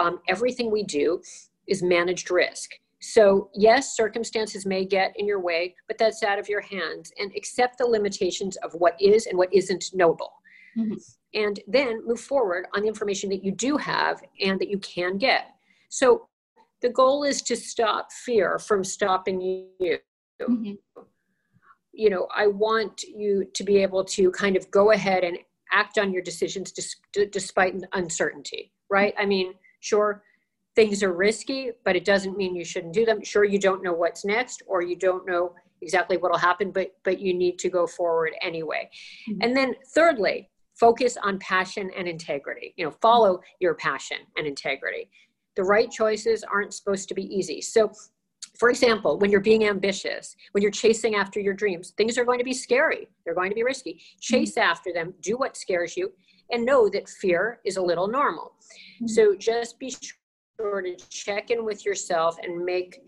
um, 0.00 0.20
everything 0.28 0.70
we 0.70 0.82
do 0.82 1.20
is 1.68 1.82
managed 1.82 2.30
risk. 2.30 2.72
So, 3.00 3.50
yes, 3.54 3.96
circumstances 3.96 4.66
may 4.66 4.84
get 4.84 5.14
in 5.16 5.26
your 5.26 5.40
way, 5.40 5.74
but 5.86 5.96
that's 5.96 6.22
out 6.22 6.38
of 6.38 6.48
your 6.48 6.60
hands 6.60 7.12
and 7.18 7.32
accept 7.36 7.78
the 7.78 7.86
limitations 7.86 8.56
of 8.56 8.72
what 8.74 9.00
is 9.00 9.26
and 9.26 9.38
what 9.38 9.52
isn't 9.54 9.86
knowable. 9.94 10.32
Mm-hmm. 10.76 10.94
And 11.32 11.60
then 11.66 12.06
move 12.06 12.20
forward 12.20 12.66
on 12.74 12.82
the 12.82 12.88
information 12.88 13.30
that 13.30 13.44
you 13.44 13.52
do 13.52 13.76
have 13.76 14.20
and 14.40 14.60
that 14.60 14.68
you 14.68 14.78
can 14.78 15.16
get. 15.16 15.54
So, 15.88 16.28
the 16.82 16.90
goal 16.90 17.24
is 17.24 17.42
to 17.42 17.56
stop 17.56 18.12
fear 18.12 18.58
from 18.58 18.84
stopping 18.84 19.40
you. 19.40 19.98
Mm-hmm. 20.40 20.72
You 21.92 22.10
know, 22.10 22.28
I 22.34 22.46
want 22.46 23.02
you 23.02 23.44
to 23.52 23.64
be 23.64 23.78
able 23.78 24.04
to 24.04 24.30
kind 24.30 24.56
of 24.56 24.70
go 24.70 24.92
ahead 24.92 25.24
and 25.24 25.38
act 25.72 25.98
on 25.98 26.12
your 26.12 26.22
decisions 26.22 26.72
despite 27.30 27.74
uncertainty, 27.92 28.72
right? 28.88 29.14
I 29.18 29.26
mean, 29.26 29.54
Sure, 29.80 30.22
things 30.76 31.02
are 31.02 31.12
risky, 31.12 31.70
but 31.84 31.96
it 31.96 32.04
doesn't 32.04 32.36
mean 32.36 32.54
you 32.54 32.64
shouldn't 32.64 32.94
do 32.94 33.04
them. 33.04 33.24
Sure, 33.24 33.44
you 33.44 33.58
don't 33.58 33.82
know 33.82 33.92
what's 33.92 34.24
next 34.24 34.62
or 34.66 34.82
you 34.82 34.94
don't 34.94 35.26
know 35.26 35.54
exactly 35.82 36.18
what 36.18 36.30
will 36.30 36.38
happen, 36.38 36.70
but 36.70 36.94
but 37.02 37.18
you 37.18 37.34
need 37.34 37.58
to 37.58 37.70
go 37.70 37.86
forward 37.86 38.32
anyway. 38.42 38.88
Mm-hmm. 39.28 39.42
And 39.42 39.56
then 39.56 39.74
thirdly, 39.94 40.50
focus 40.74 41.16
on 41.22 41.38
passion 41.38 41.90
and 41.96 42.06
integrity. 42.06 42.74
You 42.76 42.84
know, 42.84 42.90
follow 43.02 43.40
your 43.58 43.74
passion 43.74 44.18
and 44.36 44.46
integrity. 44.46 45.10
The 45.60 45.64
right 45.64 45.90
choices 45.90 46.42
aren't 46.42 46.72
supposed 46.72 47.06
to 47.10 47.14
be 47.14 47.24
easy. 47.24 47.60
So 47.60 47.92
for 48.58 48.70
example, 48.70 49.18
when 49.18 49.30
you're 49.30 49.40
being 49.40 49.66
ambitious, 49.66 50.34
when 50.52 50.62
you're 50.62 50.70
chasing 50.70 51.16
after 51.16 51.38
your 51.38 51.52
dreams, 51.52 51.90
things 51.98 52.16
are 52.16 52.24
going 52.24 52.38
to 52.38 52.46
be 52.46 52.54
scary. 52.54 53.08
They're 53.26 53.34
going 53.34 53.50
to 53.50 53.54
be 53.54 53.62
risky. 53.62 54.00
Chase 54.22 54.52
mm-hmm. 54.52 54.70
after 54.70 54.90
them, 54.90 55.12
do 55.20 55.36
what 55.36 55.58
scares 55.58 55.98
you, 55.98 56.14
and 56.50 56.64
know 56.64 56.88
that 56.88 57.10
fear 57.10 57.60
is 57.66 57.76
a 57.76 57.82
little 57.82 58.08
normal. 58.08 58.54
Mm-hmm. 59.02 59.08
So 59.08 59.34
just 59.36 59.78
be 59.78 59.94
sure 60.58 60.80
to 60.80 60.96
check 61.10 61.50
in 61.50 61.62
with 61.62 61.84
yourself 61.84 62.38
and 62.42 62.64
make 62.64 63.02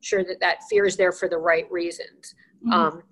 sure 0.00 0.24
that 0.24 0.40
that 0.40 0.62
fear 0.70 0.86
is 0.86 0.96
there 0.96 1.12
for 1.12 1.28
the 1.28 1.36
right 1.36 1.70
reasons. 1.70 2.34
Mm-hmm. 2.64 2.72
Um, 2.72 3.02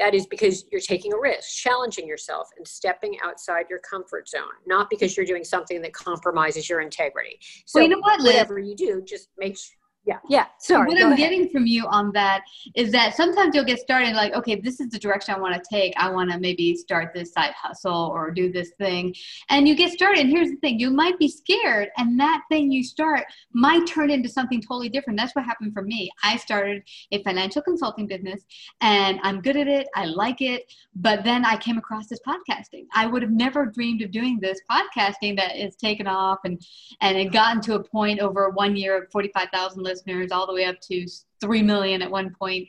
that 0.00 0.14
is 0.14 0.26
because 0.26 0.64
you're 0.72 0.80
taking 0.80 1.12
a 1.12 1.18
risk, 1.18 1.56
challenging 1.56 2.08
yourself, 2.08 2.48
and 2.56 2.66
stepping 2.66 3.16
outside 3.22 3.66
your 3.68 3.78
comfort 3.80 4.28
zone, 4.28 4.42
not 4.66 4.88
because 4.90 5.16
you're 5.16 5.26
doing 5.26 5.44
something 5.44 5.80
that 5.82 5.92
compromises 5.92 6.68
your 6.68 6.80
integrity. 6.80 7.38
So, 7.66 7.78
well, 7.78 7.84
you 7.84 7.90
know 7.90 8.00
what, 8.00 8.20
Liz? 8.20 8.32
whatever 8.32 8.58
you 8.58 8.74
do, 8.74 9.02
just 9.06 9.28
make 9.38 9.56
sure 9.56 9.76
yeah. 10.06 10.18
Yeah. 10.28 10.46
Sorry 10.58 10.88
what 10.88 11.00
i'm 11.00 11.12
ahead. 11.12 11.18
getting 11.18 11.48
from 11.50 11.66
you 11.66 11.86
on 11.86 12.10
that 12.12 12.42
is 12.74 12.90
that 12.92 13.14
sometimes 13.14 13.54
you'll 13.54 13.64
get 13.64 13.78
started 13.78 14.14
like 14.14 14.32
okay 14.34 14.54
this 14.56 14.80
is 14.80 14.88
the 14.88 14.98
direction 14.98 15.34
i 15.34 15.38
want 15.38 15.54
to 15.54 15.62
take. 15.68 15.92
I 15.96 16.10
want 16.10 16.30
to 16.30 16.38
maybe 16.38 16.74
start 16.74 17.12
this 17.14 17.32
side 17.32 17.52
hustle 17.52 18.10
or 18.14 18.30
do 18.30 18.50
this 18.50 18.70
thing. 18.78 19.14
And 19.50 19.68
you 19.68 19.74
get 19.74 19.92
started 19.92 20.20
and 20.20 20.30
here's 20.30 20.50
the 20.50 20.56
thing 20.56 20.80
you 20.80 20.90
might 20.90 21.18
be 21.18 21.28
scared 21.28 21.88
and 21.96 22.18
that 22.18 22.42
thing 22.48 22.72
you 22.72 22.82
start 22.82 23.24
might 23.52 23.86
turn 23.86 24.10
into 24.10 24.28
something 24.28 24.62
totally 24.62 24.88
different. 24.88 25.18
That's 25.18 25.34
what 25.34 25.44
happened 25.44 25.74
for 25.74 25.82
me. 25.82 26.10
I 26.24 26.36
started 26.36 26.82
a 27.12 27.22
financial 27.22 27.62
consulting 27.62 28.06
business 28.06 28.44
and 28.80 29.20
i'm 29.22 29.40
good 29.40 29.56
at 29.56 29.68
it 29.68 29.88
i 29.94 30.04
like 30.04 30.40
it 30.40 30.72
but 30.96 31.24
then 31.24 31.44
i 31.44 31.56
came 31.56 31.78
across 31.78 32.06
this 32.06 32.20
podcasting. 32.26 32.86
I 32.94 33.06
would 33.06 33.22
have 33.22 33.30
never 33.30 33.66
dreamed 33.66 34.02
of 34.02 34.10
doing 34.10 34.38
this 34.40 34.60
podcasting 34.70 35.36
that 35.36 35.56
is 35.56 35.76
taken 35.76 36.06
off 36.06 36.38
and 36.44 36.60
and 37.00 37.16
it 37.16 37.32
gotten 37.32 37.60
to 37.62 37.74
a 37.74 37.82
point 37.82 38.20
over 38.20 38.50
one 38.50 38.76
year 38.76 39.02
of 39.02 39.10
45000 39.10 39.82
listeners, 39.90 40.30
all 40.32 40.46
the 40.46 40.54
way 40.54 40.64
up 40.64 40.80
to 40.82 41.06
three 41.40 41.62
million 41.62 42.02
at 42.02 42.10
one 42.10 42.34
point. 42.38 42.68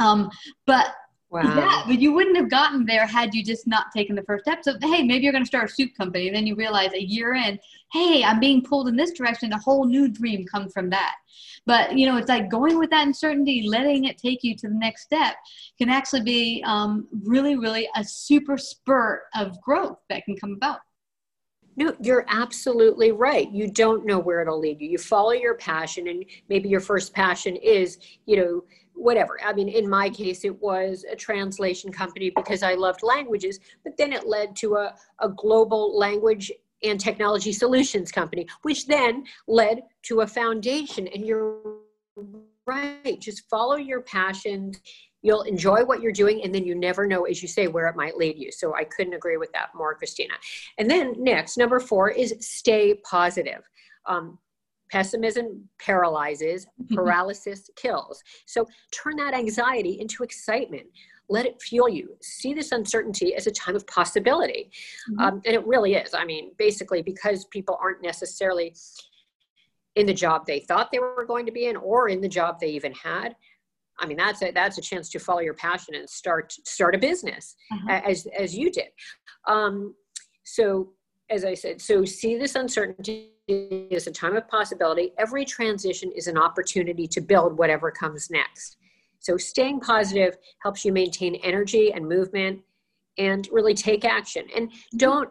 Um, 0.00 0.30
but 0.66 0.94
Wow. 1.34 1.56
Yeah, 1.56 1.82
but 1.88 2.00
you 2.00 2.12
wouldn't 2.12 2.36
have 2.36 2.48
gotten 2.48 2.86
there 2.86 3.08
had 3.08 3.34
you 3.34 3.42
just 3.42 3.66
not 3.66 3.86
taken 3.92 4.14
the 4.14 4.22
first 4.22 4.44
step. 4.44 4.60
So, 4.62 4.74
hey, 4.80 5.02
maybe 5.02 5.24
you're 5.24 5.32
going 5.32 5.42
to 5.42 5.48
start 5.48 5.68
a 5.68 5.74
soup 5.74 5.90
company. 5.96 6.28
And 6.28 6.36
then 6.36 6.46
you 6.46 6.54
realize 6.54 6.92
a 6.92 7.02
year 7.02 7.34
in, 7.34 7.58
hey, 7.90 8.22
I'm 8.22 8.38
being 8.38 8.62
pulled 8.62 8.86
in 8.86 8.94
this 8.94 9.10
direction. 9.10 9.52
A 9.52 9.58
whole 9.58 9.84
new 9.84 10.06
dream 10.06 10.46
comes 10.46 10.72
from 10.72 10.90
that. 10.90 11.16
But, 11.66 11.98
you 11.98 12.06
know, 12.06 12.18
it's 12.18 12.28
like 12.28 12.48
going 12.48 12.78
with 12.78 12.90
that 12.90 13.04
uncertainty, 13.04 13.66
letting 13.66 14.04
it 14.04 14.16
take 14.16 14.44
you 14.44 14.54
to 14.54 14.68
the 14.68 14.74
next 14.74 15.02
step 15.02 15.34
can 15.76 15.88
actually 15.88 16.22
be 16.22 16.62
um, 16.64 17.08
really, 17.24 17.56
really 17.56 17.88
a 17.96 18.04
super 18.04 18.56
spurt 18.56 19.22
of 19.34 19.60
growth 19.60 19.98
that 20.10 20.24
can 20.26 20.36
come 20.36 20.52
about. 20.52 20.78
No, 21.76 21.94
you're 22.00 22.24
absolutely 22.28 23.12
right. 23.12 23.50
You 23.50 23.68
don't 23.68 24.06
know 24.06 24.18
where 24.18 24.40
it'll 24.40 24.60
lead 24.60 24.80
you. 24.80 24.88
You 24.88 24.98
follow 24.98 25.32
your 25.32 25.54
passion, 25.54 26.08
and 26.08 26.24
maybe 26.48 26.68
your 26.68 26.80
first 26.80 27.12
passion 27.12 27.56
is, 27.56 27.98
you 28.26 28.36
know, 28.36 28.64
whatever. 28.94 29.38
I 29.44 29.52
mean, 29.52 29.68
in 29.68 29.88
my 29.88 30.08
case, 30.08 30.44
it 30.44 30.62
was 30.62 31.04
a 31.10 31.16
translation 31.16 31.90
company 31.90 32.30
because 32.30 32.62
I 32.62 32.74
loved 32.74 33.02
languages, 33.02 33.58
but 33.82 33.96
then 33.96 34.12
it 34.12 34.26
led 34.26 34.54
to 34.56 34.76
a, 34.76 34.94
a 35.18 35.28
global 35.28 35.98
language 35.98 36.52
and 36.82 37.00
technology 37.00 37.52
solutions 37.52 38.12
company, 38.12 38.46
which 38.62 38.86
then 38.86 39.24
led 39.48 39.82
to 40.02 40.20
a 40.20 40.26
foundation. 40.26 41.08
And 41.08 41.26
you're 41.26 41.60
right, 42.66 43.20
just 43.20 43.48
follow 43.48 43.76
your 43.76 44.02
passions 44.02 44.80
you'll 45.24 45.42
enjoy 45.42 45.84
what 45.84 46.00
you're 46.00 46.12
doing 46.12 46.42
and 46.44 46.54
then 46.54 46.64
you 46.64 46.74
never 46.74 47.06
know 47.06 47.24
as 47.24 47.42
you 47.42 47.48
say 47.48 47.66
where 47.66 47.88
it 47.88 47.96
might 47.96 48.16
lead 48.16 48.38
you 48.38 48.52
so 48.52 48.74
i 48.76 48.84
couldn't 48.84 49.14
agree 49.14 49.36
with 49.36 49.50
that 49.52 49.70
more 49.74 49.94
christina 49.94 50.34
and 50.78 50.88
then 50.88 51.14
next 51.18 51.56
number 51.56 51.80
four 51.80 52.10
is 52.10 52.34
stay 52.40 52.94
positive 53.04 53.68
um, 54.06 54.38
pessimism 54.94 55.68
paralyzes, 55.80 56.66
paralysis 56.94 57.68
kills. 57.74 58.22
So 58.46 58.66
turn 58.92 59.16
that 59.16 59.34
anxiety 59.34 60.00
into 60.00 60.22
excitement. 60.22 60.86
Let 61.28 61.46
it 61.46 61.60
fuel 61.60 61.88
you. 61.88 62.16
See 62.20 62.54
this 62.54 62.70
uncertainty 62.70 63.34
as 63.34 63.46
a 63.46 63.50
time 63.50 63.74
of 63.74 63.86
possibility. 63.88 64.70
Mm-hmm. 65.10 65.20
Um, 65.20 65.42
and 65.46 65.54
it 65.54 65.66
really 65.66 65.94
is. 65.94 66.14
I 66.14 66.24
mean, 66.24 66.52
basically, 66.58 67.02
because 67.02 67.46
people 67.46 67.78
aren't 67.82 68.02
necessarily 68.02 68.74
in 69.96 70.06
the 70.06 70.14
job 70.14 70.44
they 70.46 70.60
thought 70.60 70.90
they 70.92 70.98
were 70.98 71.24
going 71.26 71.46
to 71.46 71.52
be 71.52 71.66
in 71.66 71.76
or 71.76 72.08
in 72.08 72.20
the 72.20 72.28
job 72.28 72.60
they 72.60 72.68
even 72.68 72.92
had. 72.92 73.34
I 73.98 74.06
mean, 74.06 74.16
that's 74.16 74.42
a, 74.42 74.50
that's 74.50 74.78
a 74.78 74.80
chance 74.80 75.08
to 75.10 75.18
follow 75.18 75.40
your 75.40 75.54
passion 75.54 75.94
and 75.94 76.08
start 76.08 76.52
start 76.52 76.94
a 76.94 76.98
business 76.98 77.54
uh-huh. 77.72 78.00
as 78.04 78.26
as 78.38 78.56
you 78.56 78.70
did. 78.70 78.88
Um, 79.46 79.94
so 80.44 80.90
as 81.30 81.44
I 81.44 81.54
said, 81.54 81.80
so 81.80 82.04
see 82.04 82.36
this 82.36 82.54
uncertainty 82.54 83.30
as 83.92 84.06
a 84.06 84.12
time 84.12 84.36
of 84.36 84.46
possibility. 84.48 85.12
Every 85.18 85.44
transition 85.44 86.10
is 86.12 86.26
an 86.26 86.36
opportunity 86.36 87.06
to 87.08 87.20
build 87.20 87.58
whatever 87.58 87.90
comes 87.90 88.30
next. 88.30 88.76
So 89.20 89.36
staying 89.36 89.80
positive 89.80 90.36
helps 90.62 90.84
you 90.84 90.92
maintain 90.92 91.36
energy 91.36 91.92
and 91.92 92.06
movement 92.06 92.60
and 93.16 93.48
really 93.50 93.74
take 93.74 94.04
action. 94.04 94.46
And 94.54 94.68
mm-hmm. 94.68 94.98
don't 94.98 95.30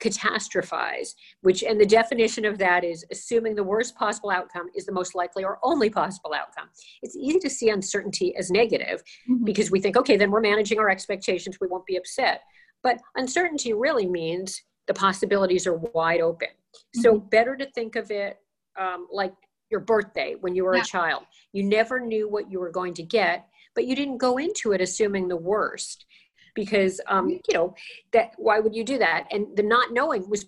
catastrophize, 0.00 1.14
which, 1.40 1.62
and 1.62 1.80
the 1.80 1.86
definition 1.86 2.44
of 2.44 2.58
that 2.58 2.84
is 2.84 3.04
assuming 3.10 3.54
the 3.54 3.64
worst 3.64 3.96
possible 3.96 4.30
outcome 4.30 4.66
is 4.74 4.84
the 4.84 4.92
most 4.92 5.14
likely 5.14 5.44
or 5.44 5.58
only 5.62 5.88
possible 5.88 6.34
outcome. 6.34 6.68
It's 7.02 7.16
easy 7.16 7.38
to 7.38 7.50
see 7.50 7.70
uncertainty 7.70 8.36
as 8.36 8.50
negative 8.50 9.02
mm-hmm. 9.28 9.44
because 9.44 9.70
we 9.70 9.80
think, 9.80 9.96
okay, 9.96 10.16
then 10.16 10.30
we're 10.30 10.40
managing 10.40 10.78
our 10.78 10.90
expectations, 10.90 11.58
we 11.60 11.68
won't 11.68 11.86
be 11.86 11.96
upset. 11.96 12.42
But 12.82 13.00
uncertainty 13.16 13.72
really 13.72 14.06
means 14.06 14.62
the 14.86 14.94
possibilities 14.94 15.66
are 15.66 15.78
wide 15.94 16.20
open. 16.20 16.48
Mm-hmm. 16.48 17.00
So, 17.00 17.18
better 17.18 17.56
to 17.56 17.66
think 17.72 17.96
of 17.96 18.10
it 18.10 18.38
um, 18.78 19.08
like 19.10 19.32
your 19.70 19.80
birthday 19.80 20.36
when 20.40 20.54
you 20.54 20.64
were 20.64 20.76
yeah. 20.76 20.82
a 20.82 20.84
child. 20.84 21.24
You 21.52 21.64
never 21.64 22.00
knew 22.00 22.28
what 22.28 22.50
you 22.50 22.60
were 22.60 22.70
going 22.70 22.94
to 22.94 23.02
get, 23.02 23.46
but 23.74 23.86
you 23.86 23.96
didn't 23.96 24.18
go 24.18 24.38
into 24.38 24.72
it 24.72 24.80
assuming 24.80 25.28
the 25.28 25.36
worst 25.36 26.04
because 26.56 27.00
um, 27.06 27.28
you 27.28 27.40
know 27.52 27.76
that 28.12 28.32
why 28.38 28.58
would 28.58 28.74
you 28.74 28.82
do 28.82 28.98
that? 28.98 29.28
And 29.30 29.56
the 29.56 29.62
not 29.62 29.92
knowing 29.92 30.28
was 30.28 30.46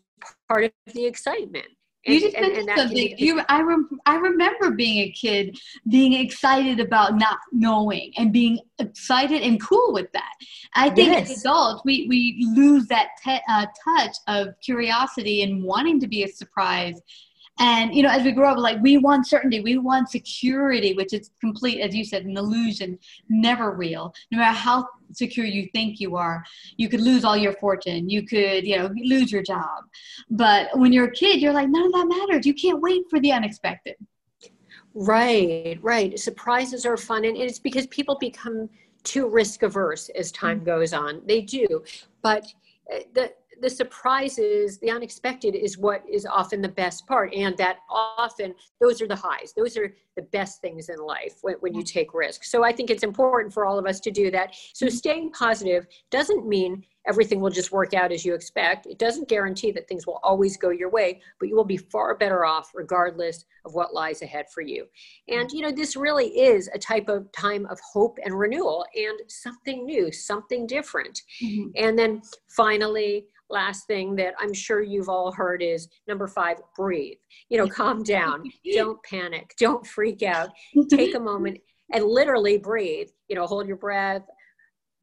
part 0.49 0.65
of 0.65 0.73
the 0.93 1.07
excitement. 1.07 1.67
And, 2.07 2.15
you 2.15 2.21
just 2.21 2.37
and, 2.37 2.47
mentioned 2.47 2.71
and 2.71 2.79
something. 2.79 3.15
You, 3.19 3.43
I, 3.49 3.61
rem- 3.61 4.00
I 4.07 4.17
remember 4.17 4.71
being 4.71 4.99
a 4.99 5.11
kid, 5.11 5.59
being 5.88 6.15
excited 6.15 6.81
about 6.81 7.19
not 7.19 7.38
knowing, 7.53 8.12
and 8.17 8.33
being 8.33 8.61
excited 8.79 9.43
and 9.43 9.61
cool 9.61 9.93
with 9.93 10.11
that. 10.12 10.33
I 10.75 10.91
think 10.91 11.11
yes. 11.11 11.31
as 11.31 11.41
adults, 11.41 11.83
we 11.85 12.07
we 12.09 12.47
lose 12.55 12.87
that 12.87 13.09
te- 13.23 13.43
uh, 13.49 13.67
touch 13.85 14.17
of 14.27 14.59
curiosity 14.61 15.43
and 15.43 15.62
wanting 15.62 16.00
to 16.00 16.09
be 16.09 16.23
a 16.23 16.29
surprise 16.29 17.00
and 17.59 17.95
you 17.95 18.03
know, 18.03 18.11
as 18.11 18.23
we 18.23 18.33
grow 18.33 18.53
up, 18.53 18.59
like 18.59 18.81
we 18.83 18.99
want 18.99 19.27
certainty, 19.27 19.61
we 19.61 19.79
want 19.79 20.11
security, 20.11 20.95
which 20.95 21.12
is 21.12 21.31
complete, 21.41 21.81
as 21.81 21.95
you 21.95 22.05
said, 22.05 22.25
an 22.25 22.37
illusion, 22.37 22.99
never 23.29 23.73
real. 23.73 24.15
No 24.31 24.38
matter 24.38 24.57
how 24.57 24.87
secure 25.12 25.47
you 25.47 25.69
think 25.73 26.00
you 26.00 26.17
are, 26.17 26.45
you 26.77 26.88
could 26.88 27.00
lose 27.00 27.25
all 27.25 27.37
your 27.37 27.55
fortune, 27.55 28.09
you 28.09 28.27
could, 28.27 28.67
you 28.67 28.79
know, 28.79 28.91
lose 28.97 29.33
your 29.33 29.43
job. 29.43 29.85
But 30.31 30.69
when 30.79 30.93
you're 30.93 31.09
a 31.09 31.12
kid, 31.12 31.41
you're 31.41 31.53
like, 31.53 31.69
none 31.69 31.87
of 31.87 31.93
that 31.93 32.07
matters. 32.07 32.47
You 32.47 32.55
can't 32.55 32.81
wait 32.81 33.03
for 33.11 33.19
the 33.21 33.33
unexpected. 33.33 33.97
Right, 34.95 35.79
right. 35.83 36.19
Surprises 36.19 36.85
are 36.85 36.97
fun, 36.97 37.25
and 37.25 37.37
it's 37.37 37.59
because 37.59 37.87
people 37.88 38.17
become 38.19 38.69
too 39.05 39.29
risk 39.29 39.62
averse 39.62 40.09
as 40.11 40.33
time 40.33 40.59
mm-hmm. 40.59 40.67
goes 40.67 40.93
on. 40.93 41.23
They 41.27 41.41
do, 41.41 41.85
but 42.23 42.45
uh, 42.93 43.00
the 43.15 43.33
the 43.61 43.71
surprises, 43.71 44.79
the 44.79 44.91
unexpected 44.91 45.55
is 45.55 45.79
what 45.79 46.03
is 46.11 46.27
often 46.27 46.62
the 46.62 46.69
best 46.69 47.07
part. 47.07 47.33
And 47.35 47.57
that 47.59 47.79
often 47.91 48.55
those 48.81 49.00
are 49.03 49.09
the 49.09 49.17
highs. 49.17 49.53
Those 49.57 49.77
are 49.77 49.95
the 50.17 50.23
best 50.23 50.61
things 50.61 50.88
in 50.88 50.99
life 50.99 51.38
when, 51.43 51.57
when 51.61 51.75
you 51.75 51.83
take 51.83 52.15
risks. 52.15 52.50
So 52.50 52.65
I 52.65 52.73
think 52.73 52.91
it's 52.91 53.03
important 53.03 53.53
for 53.53 53.67
all 53.67 53.79
of 53.79 53.87
us 53.87 54.00
to 54.00 54.11
do 54.11 54.31
that. 54.31 54.55
So 54.73 54.87
mm-hmm. 54.87 54.95
staying 54.95 55.31
positive 55.33 55.87
doesn't 56.11 56.47
mean 56.47 56.85
everything 57.09 57.41
will 57.41 57.50
just 57.50 57.73
work 57.73 57.95
out 57.95 58.12
as 58.12 58.25
you 58.25 58.35
expect. 58.35 58.87
It 58.87 58.99
doesn't 58.99 59.29
guarantee 59.29 59.71
that 59.73 59.88
things 59.88 60.07
will 60.07 60.21
always 60.23 60.57
go 60.57 60.71
your 60.71 60.91
way, 60.91 61.21
but 61.41 61.49
you 61.49 61.57
will 61.57 61.65
be 61.65 61.79
far 61.79 62.15
better 62.15 62.45
off 62.45 62.71
regardless 62.75 63.45
of 63.65 63.75
what 63.75 63.95
lies 63.95 64.23
ahead 64.23 64.47
for 64.53 64.61
you. 64.61 64.87
And, 65.29 65.50
you 65.50 65.62
know, 65.62 65.73
this 65.73 65.97
really 65.97 66.27
is 66.27 66.69
a 66.75 66.79
type 66.79 67.09
of 67.09 67.31
time 67.33 67.67
of 67.67 67.81
hope 67.81 68.19
and 68.25 68.38
renewal 68.38 68.85
and 68.95 69.19
something 69.29 69.85
new, 69.85 70.12
something 70.12 70.67
different. 70.67 71.23
Mm-hmm. 71.43 71.71
And 71.77 71.99
then 71.99 72.23
finally, 72.49 73.27
last 73.51 73.87
thing 73.87 74.14
that 74.16 74.35
I'm 74.38 74.53
sure 74.53 74.83
you've 74.83 75.09
all 75.09 75.33
heard 75.33 75.62
is 75.62 75.88
number 76.07 76.27
five, 76.27 76.59
breathe. 76.77 77.16
You 77.49 77.59
know, 77.59 77.68
calm 77.68 78.03
down. 78.03 78.44
Don't 78.75 79.03
panic. 79.03 79.55
Don't 79.59 79.87
freak 79.87 80.23
out. 80.23 80.51
Take 80.90 81.14
a 81.14 81.21
moment 81.21 81.59
and 81.92 82.05
literally 82.05 82.59
breathe. 82.59 83.09
You 83.29 83.37
know, 83.37 83.47
hold 83.47 83.66
your 83.66 83.77
breath, 83.77 84.27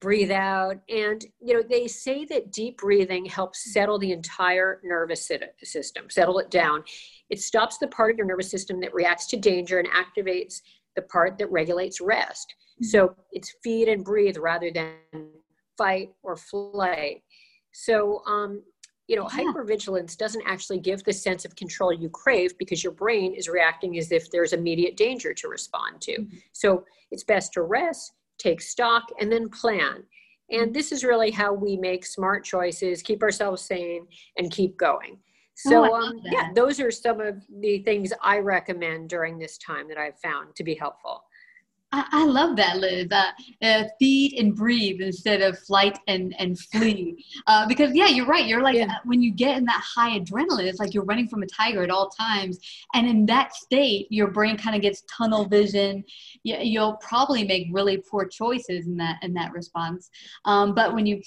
breathe 0.01 0.31
out. 0.31 0.77
And, 0.89 1.25
you 1.41 1.55
know, 1.55 1.63
they 1.67 1.88
say 1.88 2.25
that 2.25 2.51
deep 2.51 2.77
breathing 2.77 3.25
helps 3.25 3.73
settle 3.73 3.97
the 3.97 4.12
entire 4.12 4.81
nervous 4.84 5.31
system, 5.63 6.10
settle 6.10 6.39
it 6.39 6.51
down. 6.51 6.84
It 7.29 7.39
stops 7.39 7.77
the 7.77 7.88
part 7.88 8.12
of 8.12 8.17
your 8.17 8.27
nervous 8.27 8.51
system 8.51 8.79
that 8.81 8.93
reacts 8.93 9.27
to 9.27 9.38
danger 9.38 9.79
and 9.79 9.88
activates 9.89 10.62
the 10.95 11.01
part 11.03 11.38
that 11.38 11.51
regulates 11.51 12.01
rest. 12.01 12.53
So 12.81 13.15
it's 13.31 13.55
feed 13.63 13.88
and 13.88 14.03
breathe 14.03 14.38
rather 14.38 14.69
than 14.69 15.29
fight 15.77 16.10
or 16.23 16.36
flight. 16.36 17.23
So, 17.71 18.21
um, 18.25 18.63
you 19.08 19.15
know, 19.15 19.29
yeah. 19.31 19.45
hypervigilance 19.45 20.17
doesn't 20.17 20.43
actually 20.45 20.79
give 20.79 21.03
the 21.03 21.13
sense 21.13 21.45
of 21.45 21.55
control 21.55 21.93
you 21.93 22.10
crave 22.10 22.58
because 22.58 22.84
your 22.84 22.91
brain 22.91 23.34
is 23.34 23.47
reacting 23.47 23.97
as 23.97 24.12
if 24.12 24.29
there's 24.29 24.51
immediate 24.51 24.97
danger 24.97 25.34
to 25.34 25.47
respond 25.47 26.01
to. 26.01 26.13
Mm-hmm. 26.13 26.38
So 26.53 26.84
it's 27.12 27.23
best 27.23 27.53
to 27.53 27.62
rest, 27.62 28.13
take 28.38 28.62
stock, 28.62 29.04
and 29.19 29.32
then 29.32 29.50
plan. 29.50 30.04
And 30.52 30.74
this 30.74 30.91
is 30.91 31.04
really 31.04 31.32
how 31.32 31.54
we 31.54 31.76
make 31.78 32.06
smart 32.06 32.43
choices, 32.43 33.02
keep 33.02 33.24
ourselves 33.24 33.63
sane, 33.63 34.06
and 34.38 34.52
keep 34.52 34.78
going. 34.78 35.17
Oh, 35.67 35.69
so, 35.69 35.89
oh, 35.91 35.95
um, 35.95 36.19
yeah, 36.26 36.50
those 36.54 36.80
are 36.80 36.91
some 36.91 37.21
of 37.21 37.41
the 37.62 37.80
things 37.80 38.12
I 38.21 38.39
recommend 38.39 39.10
during 39.10 39.39
this 39.39 39.58
time 39.58 39.88
that 39.88 39.98
I've 39.98 40.19
found 40.19 40.56
to 40.56 40.63
be 40.63 40.76
helpful. 40.76 41.24
I, 41.95 42.05
I 42.12 42.25
love 42.25 42.58
that, 42.58 42.77
Liz. 42.77 43.08
Uh, 43.10 43.31
uh, 43.62 43.84
feed 43.99 44.38
and 44.38 44.53
breathe 44.53 44.99
instead 44.99 45.41
of 45.41 45.58
flight 45.60 45.97
and, 46.08 46.36
and 46.38 46.60
flee. 46.60 47.23
Uh, 47.47 47.65
because, 47.67 47.95
yeah, 47.95 48.08
you're 48.08 48.25
right. 48.25 48.45
You're 48.45 48.62
like, 48.62 48.75
yeah. 48.75 48.86
Uh, 48.86 48.99
when 49.05 49.21
you 49.21 49.31
get 49.31 49.58
in 49.58 49.65
that 49.65 49.81
high 49.81 50.19
adrenaline, 50.19 50.65
it's 50.65 50.79
like 50.79 50.93
you're 50.93 51.05
running 51.05 51.27
from 51.27 51.41
a 51.43 51.47
tiger 51.47 51.84
at 51.84 51.89
all 51.89 52.10
times. 52.10 52.60
And 52.93 53.08
in 53.08 53.25
that 53.27 53.55
state, 53.55 54.08
your 54.10 54.27
brain 54.27 54.58
kind 54.58 54.75
of 54.75 54.81
gets 54.81 55.03
tunnel 55.03 55.45
vision. 55.45 56.03
You, 56.43 56.58
you'll 56.60 56.97
probably 56.97 57.45
make 57.45 57.67
really 57.71 57.97
poor 57.97 58.25
choices 58.25 58.88
in 58.88 58.97
that, 58.97 59.17
in 59.23 59.34
that 59.36 59.53
response. 59.53 60.10
Um, 60.43 60.75
but 60.75 60.93
when 60.93 61.05
you 61.05 61.21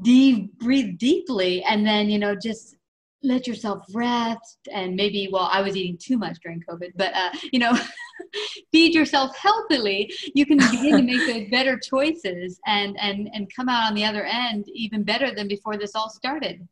deep, 0.00 0.58
breathe 0.58 0.98
deeply 0.98 1.62
and 1.64 1.86
then, 1.86 2.08
you 2.08 2.18
know, 2.18 2.34
just 2.34 2.76
let 3.22 3.46
yourself 3.46 3.84
rest 3.92 4.68
and 4.72 4.96
maybe 4.96 5.28
well 5.32 5.48
i 5.52 5.60
was 5.60 5.76
eating 5.76 5.96
too 5.98 6.16
much 6.16 6.38
during 6.42 6.62
covid 6.68 6.90
but 6.96 7.14
uh, 7.14 7.30
you 7.52 7.58
know 7.58 7.76
feed 8.72 8.94
yourself 8.94 9.36
healthily 9.36 10.12
you 10.34 10.46
can 10.46 10.58
begin 10.58 10.96
to 10.96 11.02
make 11.02 11.26
those 11.26 11.50
better 11.50 11.78
choices 11.78 12.58
and 12.66 12.98
and 13.00 13.28
and 13.32 13.54
come 13.54 13.68
out 13.68 13.86
on 13.86 13.94
the 13.94 14.04
other 14.04 14.24
end 14.24 14.66
even 14.68 15.02
better 15.02 15.34
than 15.34 15.48
before 15.48 15.76
this 15.76 15.94
all 15.94 16.08
started 16.08 16.66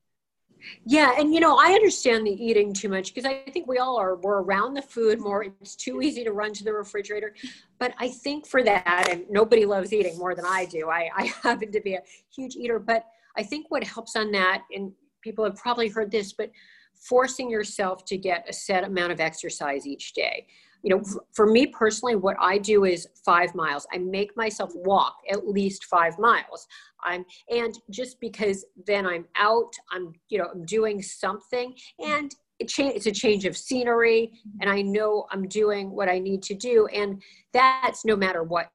yeah, 0.85 1.13
and 1.19 1.35
you 1.35 1.41
know, 1.41 1.57
I 1.57 1.73
understand 1.73 2.27
the 2.27 2.31
eating 2.31 2.73
too 2.73 2.89
much 2.89 3.15
because 3.15 3.25
I 3.25 3.43
think 3.51 3.67
we 3.67 3.79
all 3.79 3.97
are. 3.97 4.17
We're 4.17 4.43
around 4.43 4.75
the 4.75 4.83
food 4.83 5.21
more. 5.21 5.45
It's 5.61 5.77
too 5.77 6.01
easy 6.03 6.25
to 6.25 6.33
run 6.33 6.53
to 6.55 6.65
the 6.65 6.73
refrigerator. 6.73 7.35
But 7.79 7.95
I 7.99 8.09
think 8.09 8.47
for 8.47 8.63
that, 8.65 9.09
and 9.11 9.25
nobody 9.31 9.65
loves 9.65 9.93
eating 9.93 10.19
more 10.19 10.35
than 10.35 10.45
I 10.45 10.65
do. 10.67 10.89
I, 10.89 11.11
I 11.15 11.27
happen 11.43 11.73
to 11.73 11.81
be 11.81 11.95
a 11.95 12.03
huge 12.35 12.57
eater, 12.57 12.79
but 12.79 13.05
I 13.37 13.43
think 13.43 13.67
what 13.71 13.85
helps 13.85 14.17
on 14.17 14.33
that, 14.33 14.63
and 14.73 14.93
people 15.29 15.45
have 15.45 15.57
probably 15.57 15.89
heard 15.89 16.11
this, 16.11 16.33
but 16.33 16.51
forcing 16.95 17.51
yourself 17.51 18.05
to 18.07 18.17
get 18.17 18.47
a 18.49 18.53
set 18.53 18.85
amount 18.85 19.13
of 19.13 19.21
exercise 19.21 19.87
each 19.87 20.15
day. 20.15 20.47
You 20.83 20.97
know, 20.97 21.03
for 21.35 21.47
me 21.47 21.67
personally, 21.67 22.17
what 22.17 22.37
I 22.41 22.57
do 22.57 22.85
is 22.85 23.07
five 23.25 23.55
miles. 23.55 23.87
I 23.93 23.99
make 23.99 24.37
myself 24.37 24.71
walk 24.75 25.17
at 25.31 25.47
least 25.47 25.85
five 25.85 26.19
miles. 26.19 26.67
I'm 27.03 27.25
and 27.51 27.77
just 27.91 28.21
because 28.21 28.65
then 28.87 29.05
I'm 29.05 29.27
out, 29.37 29.73
I'm 29.93 30.13
you 30.29 30.39
know 30.39 30.49
I'm 30.53 30.65
doing 30.65 31.03
something, 31.03 31.75
and 31.99 32.33
it 32.61 32.69
cha- 32.69 32.95
it's 32.95 33.07
a 33.07 33.13
change 33.13 33.45
of 33.45 33.57
scenery, 33.57 34.33
and 34.61 34.71
I 34.71 34.83
know 34.83 35.27
I'm 35.33 35.49
doing 35.49 35.91
what 35.91 36.09
I 36.09 36.19
need 36.21 36.43
to 36.45 36.55
do, 36.55 36.87
and 36.87 37.21
that's 37.53 38.05
no 38.05 38.17
matter 38.17 38.45
what 38.45 38.71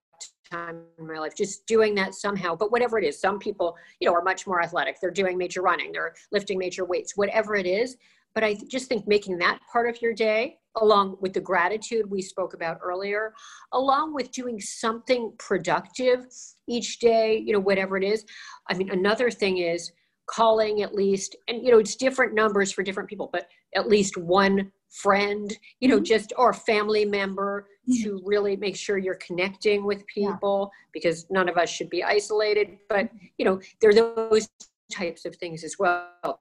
time 0.53 0.81
in 0.99 1.07
my 1.07 1.19
life 1.19 1.35
just 1.35 1.65
doing 1.65 1.95
that 1.95 2.13
somehow 2.13 2.55
but 2.55 2.71
whatever 2.71 2.97
it 2.99 3.05
is 3.05 3.19
some 3.19 3.39
people 3.39 3.75
you 3.99 4.07
know 4.07 4.13
are 4.13 4.21
much 4.21 4.45
more 4.45 4.61
athletic. 4.61 4.97
They're 4.99 5.11
doing 5.11 5.37
major 5.37 5.61
running 5.61 5.91
they're 5.91 6.13
lifting 6.31 6.57
major 6.57 6.85
weights 6.85 7.17
whatever 7.17 7.55
it 7.55 7.65
is. 7.65 7.97
But 8.35 8.43
i 8.43 8.55
just 8.67 8.87
think 8.87 9.07
making 9.07 9.37
that 9.39 9.59
part 9.71 9.89
of 9.89 10.01
your 10.01 10.13
day 10.13 10.57
along 10.77 11.17
with 11.21 11.33
the 11.33 11.39
gratitude 11.39 12.09
we 12.09 12.21
spoke 12.21 12.53
about 12.53 12.79
earlier 12.81 13.33
along 13.73 14.13
with 14.13 14.31
doing 14.31 14.59
something 14.59 15.31
productive 15.37 16.25
each 16.67 16.99
day 16.99 17.41
you 17.45 17.53
know 17.53 17.59
whatever 17.59 17.97
it 17.97 18.03
is. 18.03 18.25
I 18.69 18.73
mean 18.75 18.89
another 18.91 19.29
thing 19.31 19.57
is 19.57 19.91
calling 20.25 20.81
at 20.81 20.95
least 20.95 21.35
and 21.47 21.63
you 21.63 21.71
know 21.71 21.79
it's 21.79 21.95
different 21.95 22.33
numbers 22.33 22.71
for 22.71 22.81
different 22.83 23.09
people 23.09 23.29
but 23.31 23.47
at 23.75 23.89
least 23.89 24.17
one 24.17 24.71
friend, 24.93 25.51
you 25.79 25.89
know, 25.89 25.95
Mm-hmm. 25.97 26.03
just 26.05 26.33
or 26.37 26.53
family 26.53 27.03
member 27.05 27.67
to 28.01 28.21
really 28.23 28.55
make 28.55 28.75
sure 28.75 28.97
you're 28.97 29.15
connecting 29.15 29.83
with 29.85 30.05
people 30.07 30.71
because 30.93 31.25
none 31.29 31.49
of 31.49 31.57
us 31.57 31.69
should 31.69 31.89
be 31.89 32.03
isolated. 32.03 32.77
But 32.87 33.09
you 33.37 33.45
know, 33.45 33.59
there 33.81 33.89
are 33.89 33.93
those 33.93 34.47
types 34.91 35.25
of 35.25 35.35
things 35.35 35.63
as 35.63 35.75
well. 35.79 36.09
can 36.23 36.33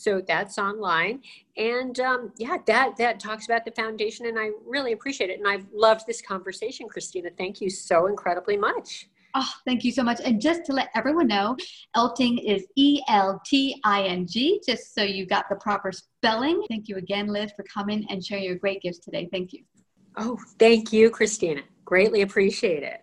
So 0.00 0.22
that's 0.26 0.58
online. 0.58 1.20
And 1.56 1.98
um, 2.00 2.32
yeah, 2.38 2.56
that 2.66 2.96
that 2.96 3.20
talks 3.20 3.44
about 3.44 3.64
the 3.64 3.72
foundation 3.72 4.26
and 4.26 4.38
I 4.38 4.50
really 4.66 4.92
appreciate 4.92 5.30
it. 5.30 5.38
And 5.38 5.48
I've 5.48 5.66
loved 5.72 6.06
this 6.06 6.22
conversation, 6.22 6.88
Christina. 6.88 7.30
Thank 7.36 7.60
you 7.60 7.68
so 7.68 8.06
incredibly 8.06 8.56
much. 8.56 9.08
Oh, 9.34 9.48
thank 9.64 9.84
you 9.84 9.92
so 9.92 10.02
much. 10.02 10.20
And 10.24 10.40
just 10.40 10.64
to 10.64 10.72
let 10.72 10.88
everyone 10.96 11.28
know, 11.28 11.56
Elting 11.96 12.38
is 12.44 12.66
E 12.76 13.00
L 13.08 13.40
T 13.46 13.80
I 13.84 14.02
N 14.02 14.26
G, 14.26 14.60
just 14.66 14.94
so 14.94 15.02
you 15.02 15.26
got 15.26 15.48
the 15.48 15.56
proper 15.56 15.92
spelling. 15.92 16.64
Thank 16.68 16.88
you 16.88 16.96
again, 16.96 17.28
Liz, 17.28 17.52
for 17.54 17.64
coming 17.72 18.06
and 18.10 18.24
sharing 18.24 18.44
your 18.44 18.56
great 18.56 18.82
gifts 18.82 18.98
today. 18.98 19.28
Thank 19.30 19.52
you. 19.52 19.62
Oh, 20.16 20.36
thank 20.58 20.92
you, 20.92 21.10
Christina. 21.10 21.62
Greatly 21.84 22.22
appreciate 22.22 22.82
it. 22.82 23.02